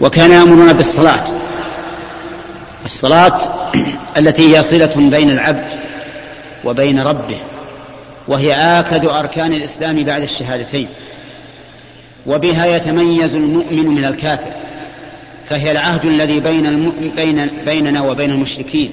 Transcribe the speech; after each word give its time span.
وكان 0.00 0.30
يأمرنا 0.30 0.72
بالصلاة. 0.72 1.24
الصلاة 2.84 3.40
التي 4.18 4.56
هي 4.56 4.62
صلة 4.62 4.92
بين 4.96 5.30
العبد 5.30 5.64
وبين 6.64 7.00
ربه 7.00 7.38
وهي 8.28 8.54
آكد 8.54 9.06
أركان 9.06 9.52
الإسلام 9.52 10.04
بعد 10.04 10.22
الشهادتين. 10.22 10.88
وبها 12.26 12.66
يتميز 12.66 13.34
المؤمن 13.34 13.86
من 13.86 14.04
الكافر 14.04 14.52
فهي 15.48 15.70
العهد 15.70 16.04
الذي 16.04 16.40
بين, 16.40 16.66
الم... 16.66 17.12
بين 17.16 17.50
بيننا 17.66 18.02
وبين 18.02 18.30
المشركين 18.30 18.92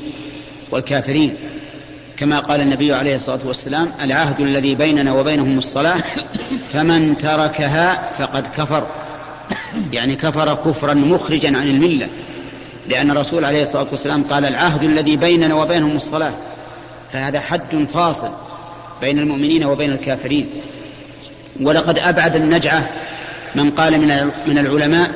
والكافرين. 0.72 1.36
كما 2.18 2.40
قال 2.40 2.62
النبي 2.62 2.94
عليه 2.94 3.16
الصلاة 3.16 3.40
والسلام 3.46 3.92
العهد 4.04 4.40
الذي 4.40 4.76
بيننا 4.76 5.14
وبينهم 5.14 5.58
الصلاة 5.58 6.04
فمن 6.74 7.18
تركها 7.18 8.10
فقد 8.18 8.48
كفر. 8.48 8.88
يعني 9.92 10.16
كفر 10.16 10.56
كفرا 10.56 10.94
مخرجا 10.94 11.58
عن 11.58 11.68
الملة 11.68 12.08
لأن 12.88 13.12
الرسول 13.12 13.46
عليه 13.46 13.62
الصلاة 13.62 13.88
والسلام 13.92 14.24
قال 14.24 14.46
العهد 14.46 14.84
الذي 14.84 15.18
بيننا 15.18 15.56
وبينهم 15.56 15.96
الصلاة. 15.96 16.34
فهذا 17.12 17.40
حد 17.40 17.88
فاصل 17.94 18.30
بين 19.02 19.20
المؤمنين 19.20 19.66
وبين 19.66 19.92
الكافرين. 19.92 20.50
ولقد 21.62 22.00
أبعد 22.00 22.36
النجعة 22.36 22.90
من 23.56 23.72
قال 23.72 24.02
من 24.02 24.32
من 24.48 24.58
العلماء 24.58 25.12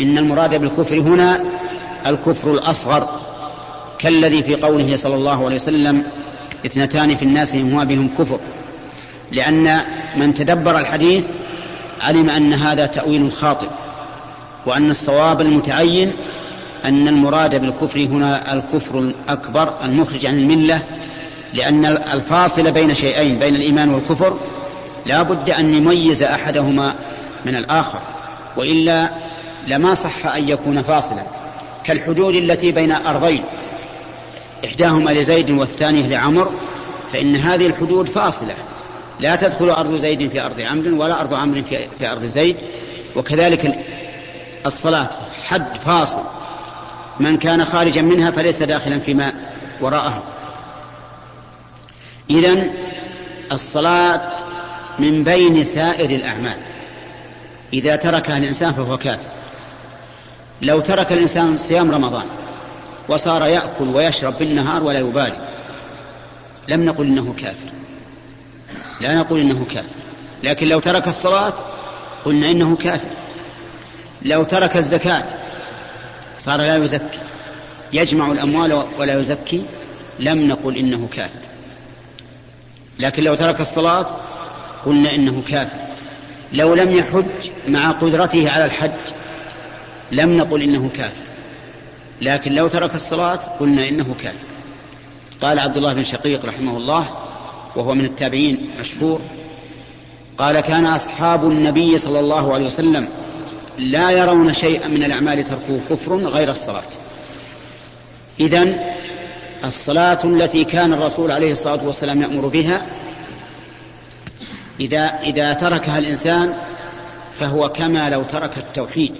إن 0.00 0.18
المراد 0.18 0.60
بالكفر 0.60 1.00
هنا 1.00 1.40
الكفر 2.06 2.54
الأصغر. 2.54 3.20
كالذي 3.98 4.42
في 4.42 4.54
قوله 4.54 4.96
صلى 4.96 5.14
الله 5.14 5.44
عليه 5.44 5.56
وسلم 5.56 6.06
اثنتان 6.66 7.16
في 7.16 7.22
الناس 7.22 7.54
هما 7.54 7.84
بهم 7.84 8.08
كفر. 8.18 8.40
لأن 9.32 9.80
من 10.16 10.34
تدبر 10.34 10.78
الحديث 10.78 11.30
علم 12.00 12.30
أن 12.30 12.52
هذا 12.52 12.86
تأويل 12.86 13.32
خاطئ 13.32 13.68
وأن 14.66 14.90
الصواب 14.90 15.40
المتعين 15.40 16.16
أن 16.84 17.08
المراد 17.08 17.60
بالكفر 17.60 18.00
هنا 18.00 18.52
الكفر 18.52 18.98
الأكبر 18.98 19.74
المخرج 19.84 20.26
عن 20.26 20.38
الملة 20.38 20.82
لأن 21.54 21.86
الفاصل 21.86 22.72
بين 22.72 22.94
شيئين 22.94 23.38
بين 23.38 23.56
الإيمان 23.56 23.94
والكفر. 23.94 24.38
لا 25.06 25.22
بد 25.22 25.50
أن 25.50 25.74
يميز 25.74 26.22
أحدهما 26.22 26.94
من 27.44 27.56
الآخر 27.56 27.98
وإلا 28.56 29.10
لما 29.66 29.94
صح 29.94 30.26
أن 30.26 30.48
يكون 30.48 30.82
فاصلا. 30.82 31.22
كالحدود 31.84 32.34
التي 32.34 32.72
بين 32.72 32.92
أرضين 32.92 33.44
إحداهما 34.64 35.10
لزيد 35.10 35.50
والثانية 35.50 36.06
لعمر 36.06 36.50
فإن 37.12 37.36
هذه 37.36 37.66
الحدود 37.66 38.08
فاصلة. 38.08 38.54
لا 39.20 39.36
تدخل 39.36 39.70
أرض 39.70 39.94
زيد 39.94 40.28
في 40.28 40.40
أرض 40.40 40.60
عمرو 40.60 41.02
ولا 41.02 41.20
أرض 41.20 41.34
عمرو 41.34 41.62
في, 41.62 41.88
في 41.98 42.10
أرض 42.10 42.24
زيد. 42.24 42.56
وكذلك 43.16 43.78
الصلاة 44.66 45.08
حد 45.44 45.76
فاصل. 45.76 46.22
من 47.20 47.36
كان 47.36 47.64
خارجا 47.64 48.02
منها 48.02 48.30
فليس 48.30 48.62
داخلا 48.62 48.98
فيما 48.98 49.32
وراءها 49.80 50.22
إذا 52.30 52.70
الصلاة 53.52 54.32
من 54.98 55.24
بين 55.24 55.64
سائر 55.64 56.10
الأعمال. 56.10 56.56
إذا 57.72 57.96
تركها 57.96 58.38
الإنسان 58.38 58.72
فهو 58.72 58.98
كافر. 58.98 59.28
لو 60.62 60.80
ترك 60.80 61.12
الإنسان 61.12 61.56
صيام 61.56 61.90
رمضان 61.90 62.26
وصار 63.08 63.46
يأكل 63.46 63.88
ويشرب 63.94 64.38
بالنهار 64.38 64.82
ولا 64.82 64.98
يبالي 64.98 65.38
لم 66.68 66.84
نقل 66.84 67.06
إنه 67.06 67.34
كافر. 67.38 67.83
لا 69.00 69.18
نقول 69.18 69.40
إنه 69.40 69.66
كافر. 69.70 70.04
لكن 70.42 70.68
لو 70.68 70.80
ترك 70.80 71.08
الصلاة 71.08 71.52
قلنا 72.24 72.50
إنه 72.50 72.76
كافر. 72.76 73.10
لو 74.22 74.42
ترك 74.42 74.76
الزكاة 74.76 75.26
صار 76.38 76.60
لا 76.60 76.76
يزكي. 76.76 77.18
يجمع 77.92 78.32
الأموال 78.32 78.86
ولا 78.98 79.18
يزكي. 79.18 79.62
لم 80.20 80.48
نقل 80.48 80.76
إنه 80.76 81.08
كافر. 81.12 81.40
لكن 82.98 83.24
لو 83.24 83.34
ترك 83.34 83.60
الصلاة 83.60 84.06
قلنا 84.86 85.10
إنه 85.10 85.42
كافر. 85.48 85.78
لو 86.52 86.74
لم 86.74 86.90
يحج 86.90 87.50
مع 87.68 87.90
قدرته 87.90 88.50
على 88.50 88.64
الحج 88.64 88.90
لم 90.12 90.36
نقل 90.36 90.62
إنه 90.62 90.90
كافر. 90.96 91.24
لكن 92.20 92.52
لو 92.52 92.68
ترك 92.68 92.94
الصلاة 92.94 93.36
قلنا 93.36 93.88
إنه 93.88 94.14
كافر. 94.22 94.46
قال 95.42 95.58
عبد 95.58 95.76
الله 95.76 95.92
بن 95.92 96.02
شقيق 96.02 96.46
رحمه 96.46 96.76
الله 96.76 97.08
وهو 97.76 97.94
من 97.94 98.04
التابعين 98.04 98.70
مشهور. 98.80 99.20
قال 100.38 100.60
كان 100.60 100.86
أصحاب 100.86 101.50
النبي 101.50 101.98
صلى 101.98 102.20
الله 102.20 102.54
عليه 102.54 102.66
وسلم 102.66 103.08
لا 103.78 104.10
يرون 104.10 104.54
شيئا 104.54 104.88
من 104.88 105.04
الأعمال 105.04 105.44
تركوه 105.44 105.80
كفر 105.90 106.16
غير 106.16 106.50
الصلاة. 106.50 106.82
إذن 108.40 108.80
الصلاة 109.64 110.18
التي 110.24 110.64
كان 110.64 110.92
الرسول 110.92 111.30
عليه 111.30 111.52
الصلاة 111.52 111.86
والسلام 111.86 112.22
يأمر 112.22 112.46
بها 112.46 112.86
إذا 114.80 115.20
إذا 115.24 115.52
تركها 115.52 115.98
الإنسان 115.98 116.54
فهو 117.40 117.68
كما 117.68 118.10
لو 118.10 118.22
ترك 118.22 118.58
التوحيد 118.58 119.14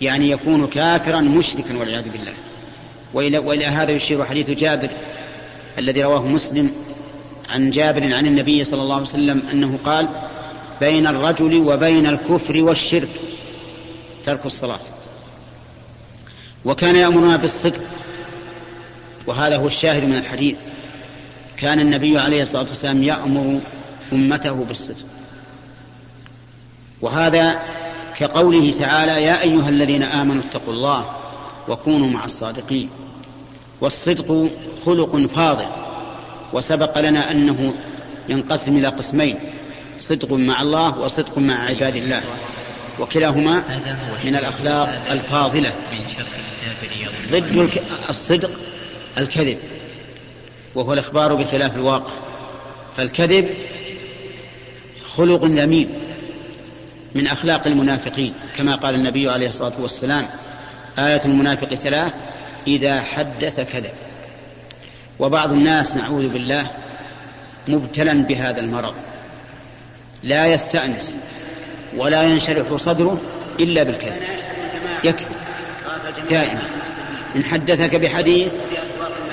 يعني 0.00 0.30
يكون 0.30 0.66
كافرا 0.66 1.20
مشركا 1.20 1.78
والعياذ 1.78 2.08
بالله. 2.10 2.32
وإلى, 3.14 3.38
وإلى 3.38 3.66
هذا 3.66 3.92
يشير 3.92 4.24
حديث 4.24 4.50
جابر 4.50 4.90
الذي 5.78 6.02
رواه 6.02 6.26
مسلم 6.26 6.70
عن 7.48 7.70
جابر 7.70 8.14
عن 8.14 8.26
النبي 8.26 8.64
صلى 8.64 8.82
الله 8.82 8.94
عليه 8.94 9.04
وسلم 9.06 9.42
أنه 9.52 9.78
قال 9.84 10.08
بين 10.80 11.06
الرجل 11.06 11.56
وبين 11.56 12.06
الكفر 12.06 12.64
والشرك 12.64 13.08
ترك 14.24 14.46
الصلاة. 14.46 14.80
وكان 16.64 16.96
يأمرنا 16.96 17.36
بالصدق 17.36 17.80
وهذا 19.26 19.56
هو 19.56 19.66
الشاهد 19.66 20.04
من 20.04 20.14
الحديث. 20.16 20.58
كان 21.56 21.80
النبي 21.80 22.18
عليه 22.18 22.42
الصلاة 22.42 22.66
والسلام 22.68 23.02
يأمر 23.02 23.60
أمته 24.12 24.64
بالصدق. 24.64 25.06
وهذا 27.00 27.62
كقوله 28.16 28.72
تعالى 28.78 29.22
يا 29.22 29.42
أيها 29.42 29.68
الذين 29.68 30.02
آمنوا 30.02 30.42
اتقوا 30.42 30.72
الله 30.72 31.16
وكونوا 31.68 32.10
مع 32.10 32.24
الصادقين. 32.24 32.90
والصدق 33.80 34.48
خلق 34.86 35.16
فاضل. 35.16 35.85
وسبق 36.52 36.98
لنا 36.98 37.30
أنه 37.30 37.74
ينقسم 38.28 38.76
إلى 38.76 38.88
قسمين 38.88 39.38
صدق 39.98 40.32
مع 40.32 40.62
الله 40.62 40.98
وصدق 40.98 41.38
مع 41.38 41.64
عباد 41.64 41.96
الله. 41.96 42.22
وكلاهما 43.00 43.62
من 44.24 44.36
الأخلاق 44.36 45.10
الفاضلة. 45.10 45.72
ضد 47.30 47.70
الصدق 48.08 48.60
الكذب. 49.18 49.58
وهو 50.74 50.92
الإخبار 50.92 51.34
بخلاف 51.34 51.76
الواقع. 51.76 52.12
فالكذب 52.96 53.48
خلق 55.16 55.44
ذميم 55.44 55.88
من 57.14 57.26
أخلاق 57.26 57.66
المنافقين. 57.66 58.34
كما 58.56 58.74
قال 58.74 58.94
النبي 58.94 59.30
عليه 59.30 59.48
الصلاة 59.48 59.72
والسلام 59.78 60.26
آية 60.98 61.24
المنافق 61.24 61.74
ثلاث 61.74 62.14
إذا 62.66 63.00
حدث 63.00 63.60
كذب. 63.72 63.92
وبعض 65.18 65.52
الناس 65.52 65.96
نعوذ 65.96 66.28
بالله 66.28 66.70
مبتلا 67.68 68.12
بهذا 68.12 68.60
المرض. 68.60 68.94
لا 70.22 70.46
يستأنس 70.46 71.18
ولا 71.96 72.22
ينشرح 72.22 72.76
صدره 72.76 73.20
إلا 73.60 73.82
بالكذب. 73.82 74.22
يكذب. 75.04 75.36
دائما. 76.30 76.62
إن 77.36 77.44
حدثك 77.44 77.96
بحديث 77.96 78.52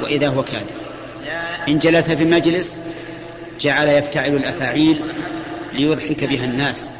وإذا 0.03 0.27
هو 0.27 0.43
كاذب. 0.43 0.65
إن 1.67 1.79
جلس 1.79 2.11
في 2.11 2.25
مجلس 2.25 2.79
جعل 3.61 3.87
يفتعل 3.87 4.35
الأفاعيل 4.35 5.01
ليضحك 5.73 6.23
بها 6.23 6.43
الناس. 6.43 6.91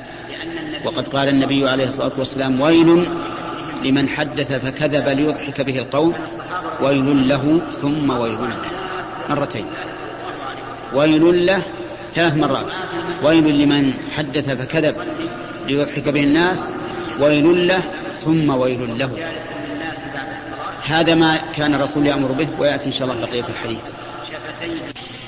وقد 0.85 1.07
قال 1.07 1.29
النبي 1.29 1.69
عليه 1.69 1.85
الصلاة 1.85 2.11
والسلام 2.17 2.61
ويل 2.61 3.09
لمن 3.83 4.09
حدث 4.09 4.53
فكذب 4.53 5.07
ليضحك 5.07 5.62
به 5.62 5.77
القوم 5.77 6.13
ويل 6.81 7.27
له 7.27 7.62
ثم 7.81 8.09
ويل 8.09 8.39
له. 8.39 8.62
مرتين. 9.30 9.65
ويل 10.94 11.45
له 11.45 11.62
ثلاث 12.15 12.38
مرات. 12.38 12.65
ويل 13.24 13.59
لمن 13.59 13.94
حدث 14.15 14.50
فكذب 14.50 14.95
ليضحك 15.68 16.09
به 16.09 16.24
الناس 16.24 16.71
ويل 17.19 17.68
له 17.68 17.81
ثم 18.13 18.50
ويل 18.50 19.00
له. 19.00 19.12
هذا 20.85 21.15
ما 21.15 21.38
كان 21.38 21.75
الرسول 21.75 22.07
يأمر 22.07 22.31
به 22.31 22.47
ويأتي 22.59 22.85
إن 22.85 22.91
شاء 22.91 23.07
الله 23.07 23.25
بقية 23.25 23.44
الحديث. 23.50 23.83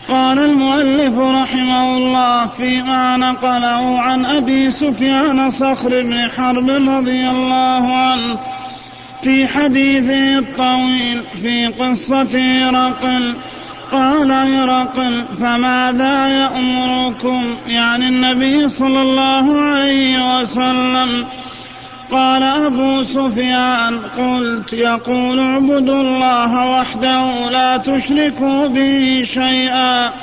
قال 0.09 0.39
المؤلف 0.39 1.17
رحمه 1.17 1.97
الله 1.97 2.45
فيما 2.45 3.17
نقله 3.17 3.99
عن 3.99 4.25
أبي 4.25 4.71
سفيان 4.71 5.49
صخر 5.49 6.01
بن 6.01 6.29
حرب 6.37 6.69
رضي 6.69 7.29
الله 7.29 7.95
عنه 7.95 8.39
في 9.21 9.47
حديثه 9.47 10.37
الطويل 10.37 11.23
في 11.35 11.67
قصة 11.67 12.39
هرقل 12.39 13.35
قال 13.91 14.31
هرقل 14.31 15.25
فماذا 15.33 16.27
يأمركم؟ 16.27 17.55
يعني 17.65 18.07
النبي 18.07 18.69
صلى 18.69 19.01
الله 19.01 19.59
عليه 19.61 20.39
وسلم 20.39 21.25
قال 22.11 22.43
أبو 22.43 23.03
سفيان 23.03 23.99
قلت 24.17 24.73
يقول 24.73 25.39
اعبدوا 25.39 26.01
الله 26.01 26.79
وحده 26.79 27.49
لا 27.49 27.77
تشركوا 27.77 28.67
به 28.67 29.21
شيئا 29.23 30.13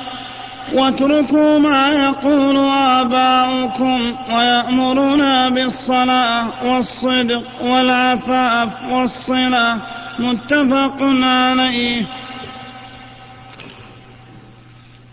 واتركوا 0.72 1.58
ما 1.58 1.92
يقول 1.92 2.56
آباؤكم 2.72 4.14
ويأمرنا 4.30 5.48
بالصلاة 5.48 6.46
والصدق 6.64 7.62
والعفاف 7.62 8.92
والصلة 8.92 9.78
متفق 10.18 10.96
عليه. 11.22 12.04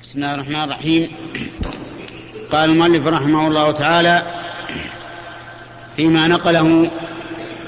بسم 0.04 0.20
الله 0.20 0.36
الرحمن 0.36 0.64
الرحيم. 0.64 1.10
قال 2.52 2.70
المؤلف 2.70 3.08
رحمه 3.08 3.48
الله 3.48 3.72
تعالى 3.72 4.39
فيما 6.00 6.28
نقله 6.28 6.64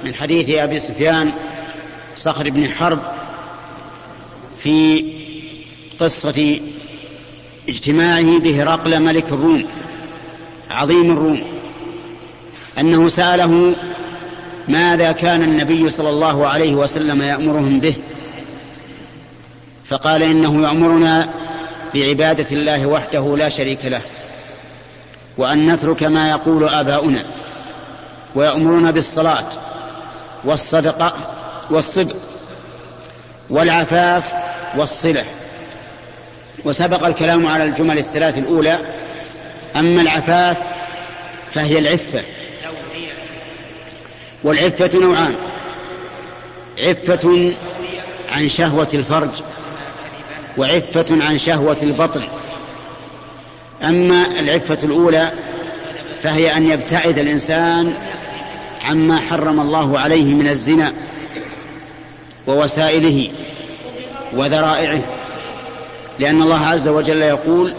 من 0.05 0.13
حديث 0.13 0.49
أبي 0.49 0.79
سفيان 0.79 1.33
صخر 2.15 2.49
بن 2.49 2.67
حرب 2.67 2.99
في 4.63 5.05
قصة 5.99 6.59
اجتماعه 7.69 8.39
بهرقل 8.39 8.99
ملك 8.99 9.27
الروم 9.27 9.65
عظيم 10.69 11.11
الروم 11.11 11.43
أنه 12.79 13.07
سأله 13.07 13.75
ماذا 14.67 15.11
كان 15.11 15.43
النبي 15.43 15.89
صلى 15.89 16.09
الله 16.09 16.47
عليه 16.47 16.73
وسلم 16.73 17.21
يأمرهم 17.21 17.79
به؟ 17.79 17.95
فقال 19.85 20.23
إنه 20.23 20.61
يأمرنا 20.61 21.29
بعبادة 21.93 22.47
الله 22.51 22.85
وحده 22.85 23.37
لا 23.37 23.49
شريك 23.49 23.85
له 23.85 24.01
وأن 25.37 25.73
نترك 25.73 26.03
ما 26.03 26.29
يقول 26.29 26.69
آباؤنا. 26.69 27.25
ويامرنا 28.35 28.91
بالصلاة 28.91 29.49
والصدقة 30.43 31.13
والصدق 31.69 32.15
والعفاف 33.49 34.33
والصلة. 34.77 35.25
وسبق 36.65 37.05
الكلام 37.05 37.47
على 37.47 37.63
الجمل 37.63 37.97
الثلاث 37.97 38.37
الأولى. 38.37 38.79
أما 39.75 40.01
العفاف 40.01 40.57
فهي 41.51 41.79
العفة. 41.79 42.23
والعفة 44.43 44.89
نوعان. 44.93 45.35
عفة 46.79 47.53
عن 48.29 48.47
شهوة 48.47 48.87
الفرج 48.93 49.41
وعفة 50.57 51.05
عن 51.11 51.37
شهوة 51.37 51.77
البطن. 51.83 52.27
أما 53.83 54.39
العفة 54.39 54.77
الأولى 54.83 55.31
فهي 56.21 56.57
أن 56.57 56.69
يبتعد 56.69 57.17
الإنسان 57.17 57.93
عما 58.85 59.19
حرم 59.19 59.59
الله 59.59 59.99
عليه 59.99 60.33
من 60.33 60.47
الزنا 60.47 60.93
ووسائله 62.47 63.29
وذرائعه. 64.33 65.01
لأن 66.19 66.41
الله 66.41 66.65
عز 66.65 66.87
وجل 66.87 67.21
يقول 67.21 67.73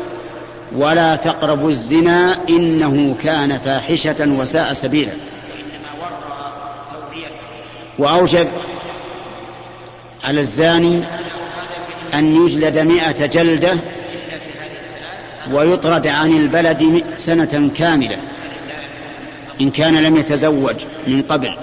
ولا 0.77 1.17
تقربوا 1.17 1.69
الزنا 1.69 2.39
إنه 2.49 3.17
كان 3.23 3.59
فاحشة 3.59 4.17
وساء 4.21 4.73
سبيلا. 4.73 5.13
وأوجب 7.99 8.49
على 10.25 10.41
الزاني 10.41 11.03
أن 12.15 12.47
يجلد 12.47 12.79
مئة 12.79 13.27
جلدة 13.27 13.77
ويطرد 15.53 16.07
عن 16.07 16.31
البلد 16.31 17.05
سنة 17.17 17.71
كاملة. 17.77 18.19
إن 19.61 19.71
كان 19.71 20.03
لم 20.03 20.17
يتزوج 20.17 20.77
من 21.07 21.23
قبل. 21.23 21.57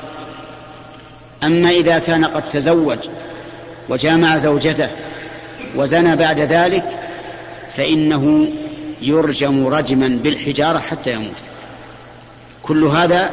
أما 1.44 1.70
إذا 1.70 2.00
كان 2.00 2.26
قد 2.26 2.50
تزوج 2.50 2.98
وجامع 3.90 4.38
زوجته 4.38 4.90
وزنى 5.76 6.16
بعد 6.16 6.40
ذلك 6.40 6.86
فإنه 7.76 8.48
يرجم 9.02 9.68
رجما 9.68 10.20
بالحجارة 10.24 10.80
حتى 10.80 11.14
يموت. 11.14 11.42
كل 12.64 12.84
هذا 12.84 13.30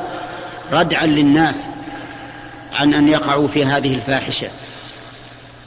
ردعا 0.73 1.07
للناس 1.07 1.71
عن 2.73 2.95
أن 2.95 3.09
يقعوا 3.09 3.49
في 3.49 3.65
هذه 3.65 3.95
الفاحشة 3.95 4.49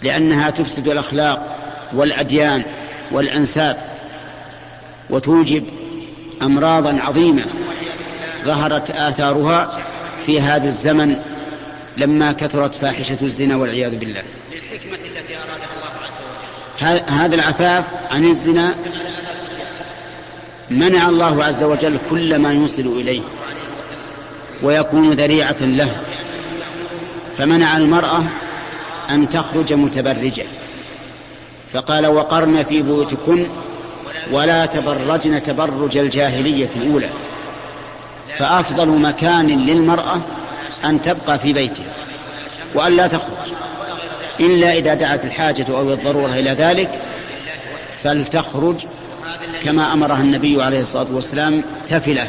لأنها 0.01 0.49
تفسد 0.49 0.87
الأخلاق 0.87 1.55
والأديان 1.93 2.65
والأنساب 3.11 3.77
وتوجب 5.09 5.63
أمراضا 6.41 6.99
عظيمة. 7.01 7.45
ظهرت 8.45 8.91
آثارها 8.91 9.79
في 10.25 10.41
هذا 10.41 10.67
الزمن 10.67 11.15
لما 11.97 12.31
كثرت 12.31 12.75
فاحشة 12.75 13.17
الزنا 13.21 13.55
والعياذ 13.55 13.95
بالله. 13.95 14.23
للحكمة 14.51 14.95
التي 14.95 15.37
أرادها 15.37 15.69
الله 15.75 15.89
عز 16.03 17.03
وجل. 17.03 17.13
هذا 17.13 17.35
العفاف 17.35 17.85
عن 18.11 18.25
الزنا 18.25 18.75
منع 20.69 21.09
الله 21.09 21.43
عز 21.43 21.63
وجل 21.63 21.97
كل 22.09 22.39
ما 22.39 22.53
يوصل 22.53 22.81
إليه 22.81 23.21
ويكون 24.63 25.09
ذريعة 25.09 25.57
له. 25.61 25.95
فمنع 27.37 27.77
المرأة 27.77 28.23
أن 29.11 29.29
تخرج 29.29 29.73
متبرجة. 29.73 30.45
فقال 31.73 32.07
وقرن 32.07 32.63
في 32.63 32.81
بيوتكن 32.81 33.49
ولا 34.31 34.65
تبرجن 34.65 35.43
تبرج 35.43 35.97
الجاهلية 35.97 36.69
الأولى. 36.75 37.09
فأفضل 38.39 38.89
مكان 38.89 39.47
للمرأة 39.47 40.21
أن 40.85 41.01
تبقى 41.01 41.39
في 41.39 41.53
بيتها 41.53 41.93
وأن 42.75 42.91
لا 42.91 43.07
تخرج. 43.07 43.53
إلا 44.39 44.73
إذا 44.73 44.93
دعت 44.93 45.25
الحاجة 45.25 45.65
أو 45.69 45.93
الضرورة 45.93 46.33
إلى 46.33 46.51
ذلك 46.51 47.01
فلتخرج 48.03 48.85
كما 49.63 49.93
أمرها 49.93 50.21
النبي 50.21 50.63
عليه 50.63 50.81
الصلاة 50.81 51.07
والسلام 51.11 51.63
تفلة 51.87 52.27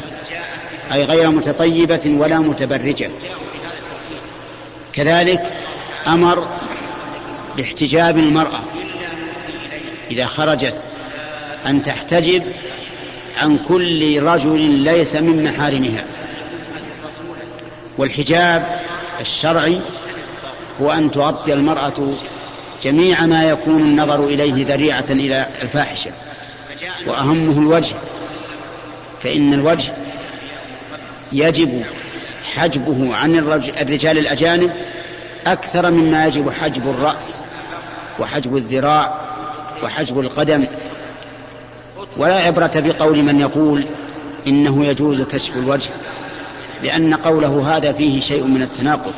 أي 0.93 1.03
غير 1.03 1.31
متطيبة 1.31 2.01
ولا 2.05 2.39
متبرجة. 2.39 3.09
كذلك 4.93 5.53
أمر 6.07 6.47
باحتجاب 7.57 8.17
المرأة 8.17 8.59
إذا 10.11 10.25
خرجت 10.25 10.85
أن 11.67 11.81
تحتجب 11.81 12.43
عن 13.41 13.57
كل 13.67 14.23
رجل 14.23 14.59
ليس 14.59 15.15
من 15.15 15.43
محارمها. 15.43 16.05
والحجاب 17.97 18.79
الشرعي 19.21 19.79
هو 20.81 20.91
أن 20.91 21.11
تغطي 21.11 21.53
المرأة 21.53 22.13
جميع 22.83 23.25
ما 23.25 23.49
يكون 23.49 23.81
النظر 23.81 24.23
إليه 24.23 24.65
ذريعة 24.65 25.05
إلى 25.09 25.47
الفاحشة 25.61 26.11
وأهمه 27.07 27.59
الوجه. 27.59 27.95
فإن 29.23 29.53
الوجه 29.53 29.93
يجب 31.31 31.83
حجبه 32.55 33.15
عن 33.15 33.35
الرجال 33.81 34.17
الأجانب 34.17 34.71
أكثر 35.47 35.91
مما 35.91 36.25
يجب 36.25 36.49
حجب 36.49 36.89
الرأس 36.89 37.41
وحجب 38.19 38.57
الذراع 38.57 39.21
وحجب 39.83 40.19
القدم. 40.19 40.67
ولا 42.17 42.35
عبرة 42.35 42.71
بقول 42.75 43.23
من 43.23 43.39
يقول 43.39 43.85
إنه 44.47 44.85
يجوز 44.85 45.21
كشف 45.21 45.55
الوجه 45.55 45.89
لأن 46.83 47.13
قوله 47.13 47.77
هذا 47.77 47.91
فيه 47.91 48.19
شيء 48.19 48.43
من 48.43 48.61
التناقض. 48.61 49.13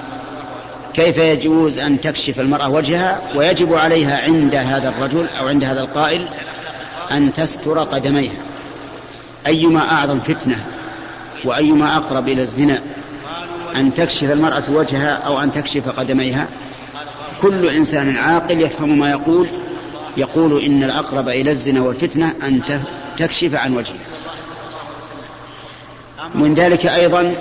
كيف 0.94 1.18
يجوز 1.18 1.80
أن 1.80 2.02
تكشف 2.02 2.40
المرأة 2.40 2.70
وجهها 2.70 3.22
ويجب 3.36 3.74
عليها 3.74 4.22
عند 4.22 4.56
هذا 4.56 4.90
الرجل 4.90 5.28
أو 5.28 5.48
عند 5.48 5.64
هذا 5.64 5.82
القائل 5.82 6.30
أن 7.12 7.34
تستر 7.34 7.80
قدميها؟ 7.80 8.42
أيما 9.48 9.92
أعظم 9.92 10.20
فتنة 10.20 10.56
وأيما 11.46 11.98
أقرب 11.98 12.30
إلى 12.30 12.42
الزنا 12.42 12.82
أن 13.76 13.94
تكشف 13.94 14.32
المرأة 14.32 14.64
وجهها 14.70 15.12
أو 15.12 15.42
أن 15.42 15.52
تكشف 15.52 15.90
قدميها؟ 15.90 16.48
كل 17.42 17.66
إنسان 17.70 18.18
عاقل 18.18 18.62
يفهم 18.62 19.00
ما 19.00 19.10
يقول 19.10 19.48
يقول 20.18 20.64
إن 20.64 20.84
الأقرب 20.84 21.30
إلى 21.30 21.50
الزنا 21.50 21.82
والفتنة 21.82 22.36
أن 22.44 22.62
تكشف 23.18 23.56
عن 23.56 23.76
وجهها 23.76 23.96
من 26.36 26.54
ذلك 26.54 26.86
أيضا 26.86 27.36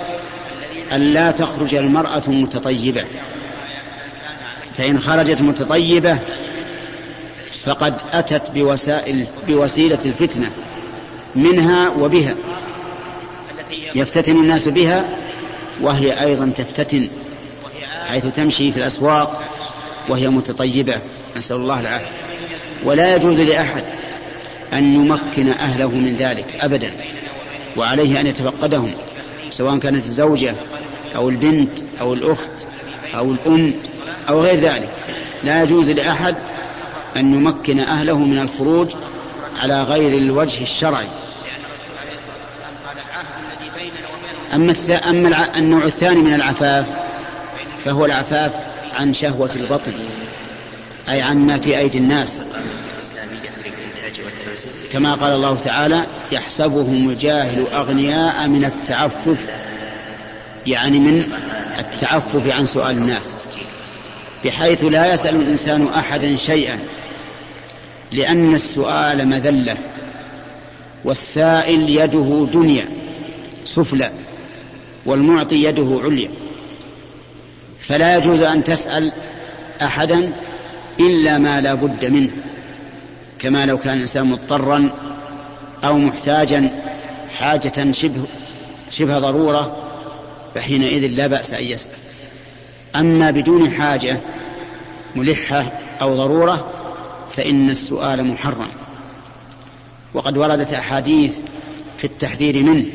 أن 0.91 1.01
لا 1.01 1.31
تخرج 1.31 1.75
المرأة 1.75 2.23
متطيبة. 2.27 3.05
فإن 4.77 4.99
خرجت 4.99 5.41
متطيبة 5.41 6.19
فقد 7.65 7.95
أتت 8.13 8.51
بوسائل 8.51 9.27
بوسيلة 9.47 9.99
الفتنة 10.05 10.51
منها 11.35 11.89
وبها. 11.89 12.35
يفتتن 13.95 14.35
الناس 14.35 14.67
بها 14.67 15.17
وهي 15.81 16.21
أيضا 16.25 16.53
تفتتن 16.55 17.09
حيث 18.07 18.25
تمشي 18.25 18.71
في 18.71 18.77
الأسواق 18.77 19.43
وهي 20.09 20.29
متطيبة. 20.29 21.01
نسأل 21.37 21.55
الله 21.55 21.79
العافية. 21.79 22.23
ولا 22.85 23.15
يجوز 23.15 23.39
لأحد 23.39 23.83
أن 24.73 24.95
يمكن 24.95 25.49
أهله 25.49 25.89
من 25.89 26.15
ذلك 26.15 26.55
أبدا 26.61 26.91
وعليه 27.77 28.19
أن 28.19 28.27
يتفقدهم 28.27 28.91
سواء 29.49 29.77
كانت 29.77 30.05
الزوجة 30.05 30.55
أو 31.15 31.29
البنت 31.29 31.79
أو 32.01 32.13
الأخت 32.13 32.65
أو 33.15 33.31
الأم 33.31 33.73
أو 34.29 34.41
غير 34.41 34.55
ذلك. 34.55 34.89
لا 35.43 35.63
يجوز 35.63 35.89
لأحد 35.89 36.35
أن 37.17 37.33
يمكن 37.33 37.79
أهله 37.79 38.19
من 38.19 38.39
الخروج 38.39 38.95
على 39.61 39.83
غير 39.83 40.17
الوجه 40.17 40.61
الشرعي. 40.61 41.07
أما, 44.53 44.73
أما 45.09 45.57
النوع 45.57 45.85
الثاني 45.85 46.21
من 46.21 46.33
العفاف 46.33 46.85
فهو 47.85 48.05
العفاف 48.05 48.53
عن 48.93 49.13
شهوة 49.13 49.49
البطن 49.55 49.93
أي 51.09 51.21
عما 51.21 51.59
في 51.59 51.77
أيدي 51.77 51.97
الناس. 51.97 52.43
كما 54.93 55.15
قال 55.15 55.33
الله 55.33 55.55
تعالى 55.55 56.05
يحسبهم 56.31 57.09
الجاهل 57.09 57.67
أغنياء 57.67 58.47
من 58.47 58.65
التعفف 58.65 59.45
يعني 60.67 60.99
من 60.99 61.33
التعفف 61.79 62.51
عن 62.51 62.65
سؤال 62.65 62.97
الناس 62.97 63.35
بحيث 64.45 64.83
لا 64.83 65.13
يسأل 65.13 65.35
الإنسان 65.35 65.87
أحدا 65.87 66.35
شيئا 66.35 66.79
لأن 68.11 68.55
السؤال 68.55 69.27
مذلة 69.27 69.77
والسائل 71.05 71.89
يده 71.89 72.47
دنيا 72.53 72.85
سفلى 73.65 74.11
والمعطي 75.05 75.63
يده 75.63 76.01
عليا 76.03 76.29
فلا 77.79 78.17
يجوز 78.17 78.41
أن 78.41 78.63
تسأل 78.63 79.11
أحدا 79.81 80.31
إلا 80.99 81.37
ما 81.37 81.61
لا 81.61 81.73
بد 81.73 82.05
منه. 82.05 82.31
كما 83.39 83.65
لو 83.65 83.77
كان 83.77 83.93
الإنسان 83.93 84.25
مضطرا 84.25 84.89
أو 85.83 85.97
محتاجا 85.97 86.71
حاجة 87.37 87.91
شبه 87.91 88.23
شبه 88.89 89.19
ضرورة 89.19 89.77
فحينئذ 90.55 91.07
لا 91.07 91.27
بأس 91.27 91.53
أن 91.53 91.63
يسأل. 91.63 91.91
أما 92.95 93.31
بدون 93.31 93.71
حاجة 93.71 94.19
ملحة 95.15 95.71
أو 96.01 96.15
ضرورة 96.15 96.69
فإن 97.31 97.69
السؤال 97.69 98.27
محرم. 98.27 98.67
وقد 100.13 100.37
وردت 100.37 100.73
أحاديث 100.73 101.33
في 101.97 102.03
التحذير 102.03 102.63
منه 102.63 102.85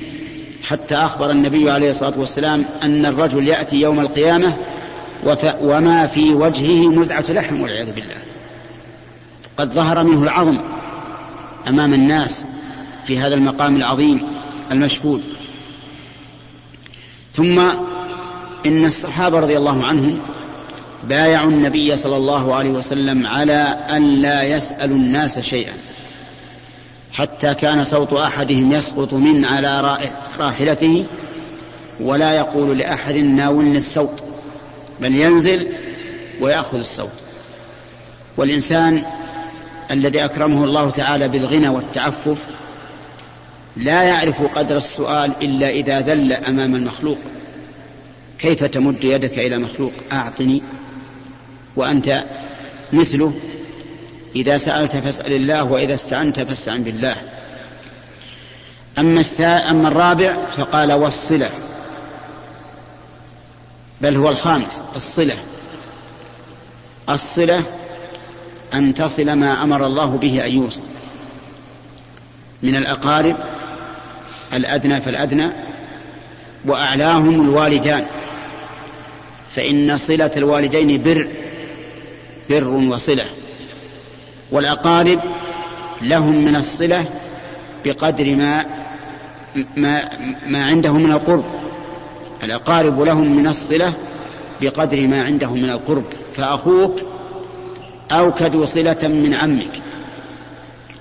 حتى 0.64 0.94
أخبر 0.94 1.30
النبي 1.30 1.70
عليه 1.70 1.90
الصلاة 1.90 2.18
والسلام 2.18 2.64
أن 2.82 3.06
الرجل 3.06 3.48
يأتي 3.48 3.76
يوم 3.76 4.00
القيامة 4.00 4.56
وما 5.62 6.06
في 6.06 6.34
وجهه 6.34 6.86
مزعة 6.86 7.24
لحم 7.28 7.60
والعياذ 7.60 7.92
بالله. 7.92 8.16
قد 9.58 9.72
ظهر 9.72 10.04
منه 10.04 10.22
العظم 10.22 10.58
أمام 11.68 11.94
الناس 11.94 12.44
في 13.06 13.18
هذا 13.18 13.34
المقام 13.34 13.76
العظيم 13.76 14.22
المشهود. 14.72 15.22
ثم 17.34 17.58
إن 18.66 18.84
الصحابة 18.84 19.38
رضي 19.38 19.56
الله 19.56 19.86
عنهم 19.86 20.18
بايعوا 21.04 21.50
النبي 21.50 21.96
صلى 21.96 22.16
الله 22.16 22.54
عليه 22.54 22.70
وسلم 22.70 23.26
على 23.26 23.86
أن 23.90 24.02
لا 24.02 24.42
يسألوا 24.42 24.96
الناس 24.96 25.38
شيئا 25.40 25.72
حتى 27.12 27.54
كان 27.54 27.84
صوت 27.84 28.12
أحدهم 28.12 28.72
يسقط 28.72 29.14
من 29.14 29.44
على 29.44 29.98
راحلته 30.38 31.06
ولا 32.00 32.32
يقول 32.32 32.78
لأحد 32.78 33.14
ناولني 33.14 33.76
الصوت 33.76 34.22
بل 35.00 35.14
ينزل 35.14 35.68
ويأخذ 36.40 36.78
الصوت. 36.78 37.22
والإنسان 38.36 39.04
الذي 39.90 40.24
أكرمه 40.24 40.64
الله 40.64 40.90
تعالى 40.90 41.28
بالغنى 41.28 41.68
والتعفف 41.68 42.46
لا 43.76 44.02
يعرف 44.02 44.42
قدر 44.42 44.76
السؤال 44.76 45.32
إلا 45.42 45.68
إذا 45.68 46.00
ذل 46.00 46.32
أمام 46.32 46.74
المخلوق. 46.74 47.18
كيف 48.38 48.64
تمد 48.64 49.04
يدك 49.04 49.38
إلى 49.38 49.58
مخلوق؟ 49.58 49.92
أعطني. 50.12 50.62
وأنت 51.76 52.24
مثله 52.92 53.34
إذا 54.36 54.56
سألت 54.56 54.96
فاسأل 54.96 55.32
الله 55.32 55.64
وإذا 55.64 55.94
استعنت 55.94 56.40
فاستعن 56.40 56.82
بالله. 56.82 57.16
أما, 58.98 59.22
أما 59.70 59.88
الرابع 59.88 60.44
فقال 60.56 60.92
والصلة 60.92 61.50
بل 64.00 64.16
هو 64.16 64.28
الخامس 64.28 64.82
الصلة. 64.96 65.36
الصلة 67.08 67.64
أن 68.74 68.94
تصل 68.94 69.32
ما 69.32 69.62
أمر 69.62 69.86
الله 69.86 70.16
به 70.16 70.46
أن 70.46 70.54
يوصل. 70.54 70.82
من 72.62 72.76
الأقارب 72.76 73.36
الأدنى 74.52 75.00
فالأدنى 75.00 75.48
وأعلاهم 76.64 77.42
الوالدان. 77.42 78.06
فإن 79.56 79.96
صلة 79.96 80.30
الوالدين 80.36 81.02
بر 81.02 81.28
بر 82.50 82.68
وصلة. 82.68 83.24
والأقارب 84.50 85.20
لهم 86.02 86.44
من 86.44 86.56
الصلة 86.56 87.04
بقدر 87.84 88.36
ما 88.36 88.66
ما, 89.76 90.08
ما 90.46 90.64
عندهم 90.64 91.02
من 91.02 91.12
القرب. 91.12 91.44
الأقارب 92.44 93.00
لهم 93.00 93.36
من 93.36 93.46
الصلة 93.46 93.92
بقدر 94.60 95.06
ما 95.06 95.24
عندهم 95.24 95.62
من 95.62 95.70
القرب. 95.70 96.04
فأخوك 96.36 97.00
أوكد 98.12 98.64
صلة 98.64 99.08
من 99.08 99.34
عمك. 99.34 99.82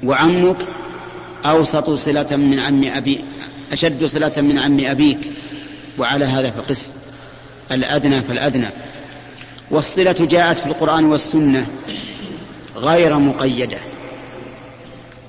وعمك 0.04 0.58
أوسط 1.46 1.90
صلة 1.90 2.36
من 2.36 2.60
عم 2.60 2.84
أبي 2.84 3.26
أشد 3.72 4.06
صلة 4.06 4.34
من 4.38 4.58
عم 4.58 4.86
أبيك. 4.86 5.20
وعلى 5.98 6.26
هذا 6.26 6.52
فقس. 6.52 6.92
الأدنى 7.72 8.22
فالأدنى. 8.22 8.68
والصلة 9.72 10.16
جاءت 10.30 10.58
في 10.58 10.66
القرآن 10.66 11.06
والسنة 11.06 11.68
غير 12.76 13.20
مقيدة. 13.20 13.78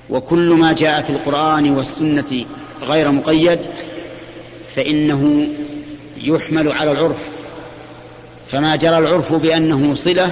وكل 0.09 0.49
ما 0.49 0.73
جاء 0.73 1.01
في 1.01 1.09
القرآن 1.09 1.69
والسنة 1.69 2.45
غير 2.81 3.11
مقيد 3.11 3.59
فإنه 4.75 5.47
يحمل 6.17 6.71
على 6.71 6.91
العرف. 6.91 7.29
فما 8.47 8.75
جرى 8.75 8.97
العرف 8.97 9.33
بأنه 9.33 9.93
صلة 9.95 10.31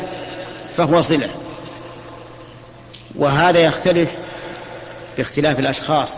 فهو 0.78 1.02
صلة. 1.02 1.30
وهذا 3.16 3.60
يختلف 3.60 4.18
باختلاف 5.18 5.60
الأشخاص 5.60 6.16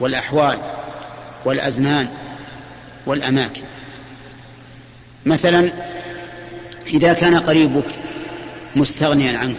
والأحوال 0.00 0.58
والأزمان 1.44 2.08
والأماكن. 3.06 3.62
مثلا 5.26 5.72
إذا 6.86 7.12
كان 7.12 7.36
قريبك 7.36 7.86
مستغنيا 8.76 9.38
عنك 9.38 9.56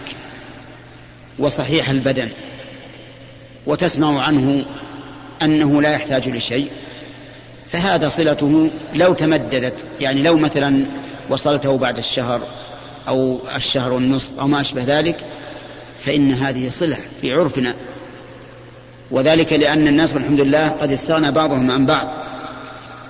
وصحيح 1.38 1.88
البدن 1.88 2.28
وتسمع 3.66 4.22
عنه 4.22 4.64
أنه 5.42 5.82
لا 5.82 5.92
يحتاج 5.92 6.28
لشيء 6.28 6.70
فهذا 7.72 8.08
صلته 8.08 8.70
لو 8.94 9.12
تمددت 9.12 9.86
يعني 10.00 10.22
لو 10.22 10.36
مثلا 10.36 10.88
وصلته 11.30 11.78
بعد 11.78 11.98
الشهر 11.98 12.40
أو 13.08 13.38
الشهر 13.56 13.92
والنصف 13.92 14.38
أو 14.40 14.46
ما 14.46 14.60
أشبه 14.60 14.82
ذلك 14.86 15.16
فإن 16.04 16.32
هذه 16.32 16.68
صلة 16.68 16.96
في 17.20 17.32
عرفنا. 17.32 17.74
وذلك 19.10 19.52
لأن 19.52 19.88
الناس 19.88 20.14
والحمد 20.14 20.40
لله 20.40 20.68
قد 20.68 20.92
استغنى 20.92 21.30
بعضهم 21.30 21.70
عن 21.70 21.86
بعض 21.86 22.08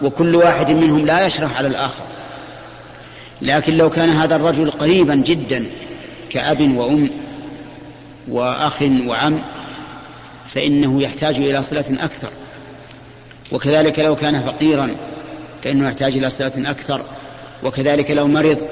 وكل 0.02 0.34
واحد 0.34 0.70
منهم 0.70 1.06
لا 1.06 1.26
يشرح 1.26 1.58
على 1.58 1.68
الآخر. 1.68 2.02
لكن 3.42 3.74
لو 3.74 3.90
كان 3.90 4.08
هذا 4.10 4.36
الرجل 4.36 4.70
قريبا 4.70 5.14
جدا 5.14 5.66
كأب 6.30 6.76
وأم 6.76 7.10
وأخ 8.28 8.82
وعم 8.82 9.44
فإنه 10.48 11.02
يحتاج 11.02 11.36
إلى 11.36 11.62
صلة 11.62 12.04
أكثر. 12.04 12.30
وكذلك 13.52 13.98
لو 13.98 14.16
كان 14.16 14.42
فقيرا 14.42 14.96
فإنه 15.62 15.88
يحتاج 15.88 16.16
إلى 16.16 16.30
صلة 16.30 16.70
أكثر. 16.70 17.02
وكذلك 17.62 18.10
لو 18.10 18.26
مرض 18.26 18.66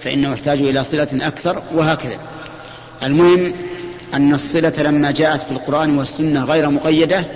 فإنه 0.00 0.32
يحتاج 0.32 0.60
إلى 0.60 0.84
صلة 0.84 1.08
أكثر 1.12 1.62
وهكذا. 1.74 2.18
المهم 3.02 3.54
أن 4.14 4.34
الصلة 4.34 4.72
لما 4.78 5.10
جاءت 5.10 5.40
في 5.40 5.50
القرآن 5.50 5.98
والسنة 5.98 6.44
غير 6.44 6.70
مقيدة 6.70 7.26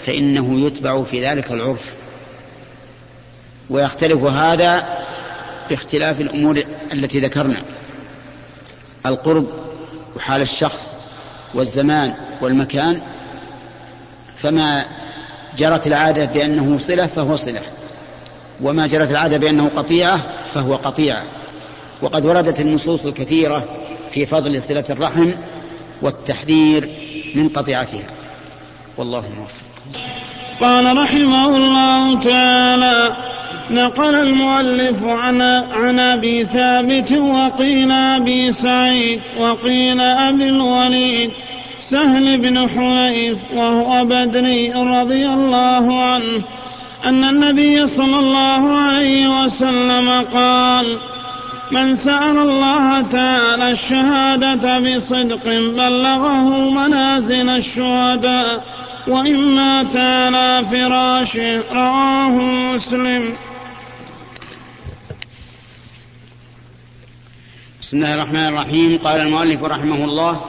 فإنه 0.00 0.66
يتبع 0.66 1.02
في 1.02 1.26
ذلك 1.26 1.52
العرف. 1.52 1.94
ويختلف 3.70 4.24
هذا 4.24 4.98
باختلاف 5.70 6.20
الأمور 6.20 6.64
التي 6.92 7.20
ذكرنا. 7.20 7.62
القرب 9.06 9.46
وحال 10.16 10.42
الشخص 10.42 10.98
والزمان 11.54 12.14
والمكان 12.40 13.02
فما 14.36 14.86
جرت 15.56 15.86
العادة 15.86 16.24
بأنه 16.24 16.78
صلة 16.78 17.06
فهو 17.06 17.36
صلة 17.36 17.62
وما 18.60 18.86
جرت 18.86 19.10
العادة 19.10 19.36
بأنه 19.36 19.68
قطيعة 19.68 20.26
فهو 20.54 20.76
قطيعة. 20.76 21.22
وقد 22.02 22.26
وردت 22.26 22.60
النصوص 22.60 23.06
الكثيرة 23.06 23.64
في 24.10 24.26
فضل 24.26 24.62
صلة 24.62 24.84
الرحم 24.90 25.30
والتحذير 26.02 26.90
من 27.34 27.48
قطيعتها. 27.48 28.06
والله 28.96 29.24
موفق. 29.38 29.66
قال 30.60 30.96
رحمه 30.96 31.56
الله 31.56 32.20
تعالى 32.20 33.16
نقل 33.70 34.14
المؤلف 34.14 35.04
عن 35.04 35.40
عن 35.70 35.98
أبي 35.98 36.44
ثابت 36.44 37.12
وقيل 37.12 37.92
أبي 37.92 38.52
سعيد 38.52 39.20
وقيل 39.38 40.00
أبي 40.00 40.48
الوليد 40.48 41.30
سهل 41.80 42.38
بن 42.38 42.68
حنيف 42.68 43.38
وهو 43.54 44.04
بدري 44.04 44.72
رضي 44.72 45.26
الله 45.26 46.00
عنه 46.02 46.44
أن 47.04 47.24
النبي 47.24 47.86
صلى 47.86 48.18
الله 48.18 48.70
عليه 48.70 49.42
وسلم 49.42 50.10
قال 50.34 50.98
من 51.70 51.94
سأل 51.94 52.38
الله 52.38 53.02
تعالى 53.02 53.70
الشهادة 53.70 54.78
بصدق 54.78 55.44
بلغه 55.44 56.70
منازل 56.70 57.48
الشهداء 57.50 58.64
وإن 59.08 59.36
مات 59.36 59.96
على 59.96 60.64
فراشه 60.70 61.62
رواه 61.72 62.30
مسلم. 62.74 63.36
بسم 67.82 67.96
الله 67.96 68.14
الرحمن 68.14 68.46
الرحيم. 68.46 68.98
قال 68.98 69.20
المؤلف 69.20 69.62
رحمه 69.62 70.04
الله 70.04 70.40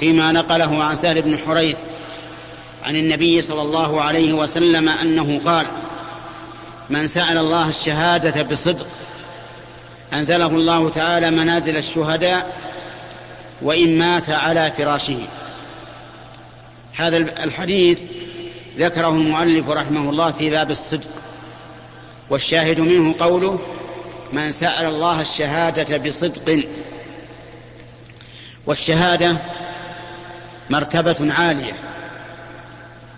فيما 0.00 0.32
نقله 0.32 0.84
عن 0.84 0.94
سهل 0.94 1.22
بن 1.22 1.38
حريث 1.38 1.78
عن 2.84 2.96
النبي 2.96 3.40
صلى 3.40 3.62
الله 3.62 4.02
عليه 4.02 4.32
وسلم 4.32 4.88
أنه 4.88 5.40
قال 5.44 5.66
من 6.90 7.06
سأل 7.06 7.38
الله 7.38 7.68
الشهادة 7.68 8.42
بصدق 8.42 8.86
أنزله 10.14 10.46
الله 10.46 10.90
تعالى 10.90 11.30
منازل 11.30 11.76
الشهداء 11.76 12.56
وإن 13.62 13.98
مات 13.98 14.30
على 14.30 14.72
فراشه. 14.72 15.20
هذا 16.96 17.16
الحديث 17.16 18.02
ذكره 18.78 19.08
المؤلف 19.08 19.68
رحمه 19.68 20.10
الله 20.10 20.32
في 20.32 20.50
باب 20.50 20.70
الصدق 20.70 21.10
والشاهد 22.30 22.80
منه 22.80 23.14
قوله 23.18 23.58
من 24.32 24.50
سأل 24.50 24.86
الله 24.86 25.20
الشهادة 25.20 25.96
بصدق. 25.96 26.64
والشهادة 28.66 29.36
مرتبة 30.70 31.32
عالية 31.32 31.72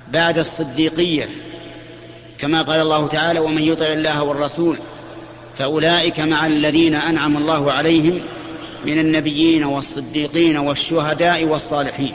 بعد 0.09 0.39
الصديقية 0.39 1.29
كما 2.39 2.63
قال 2.63 2.81
الله 2.81 3.09
تعالى 3.09 3.41
ومن 3.41 3.63
يطع 3.63 3.87
الله 3.87 4.23
والرسول 4.23 4.79
فأولئك 5.59 6.21
مع 6.21 6.47
الذين 6.47 6.95
أنعم 6.95 7.37
الله 7.37 7.73
عليهم 7.73 8.21
من 8.85 8.99
النبيين 8.99 9.65
والصديقين 9.65 10.57
والشهداء 10.57 11.45
والصالحين. 11.45 12.15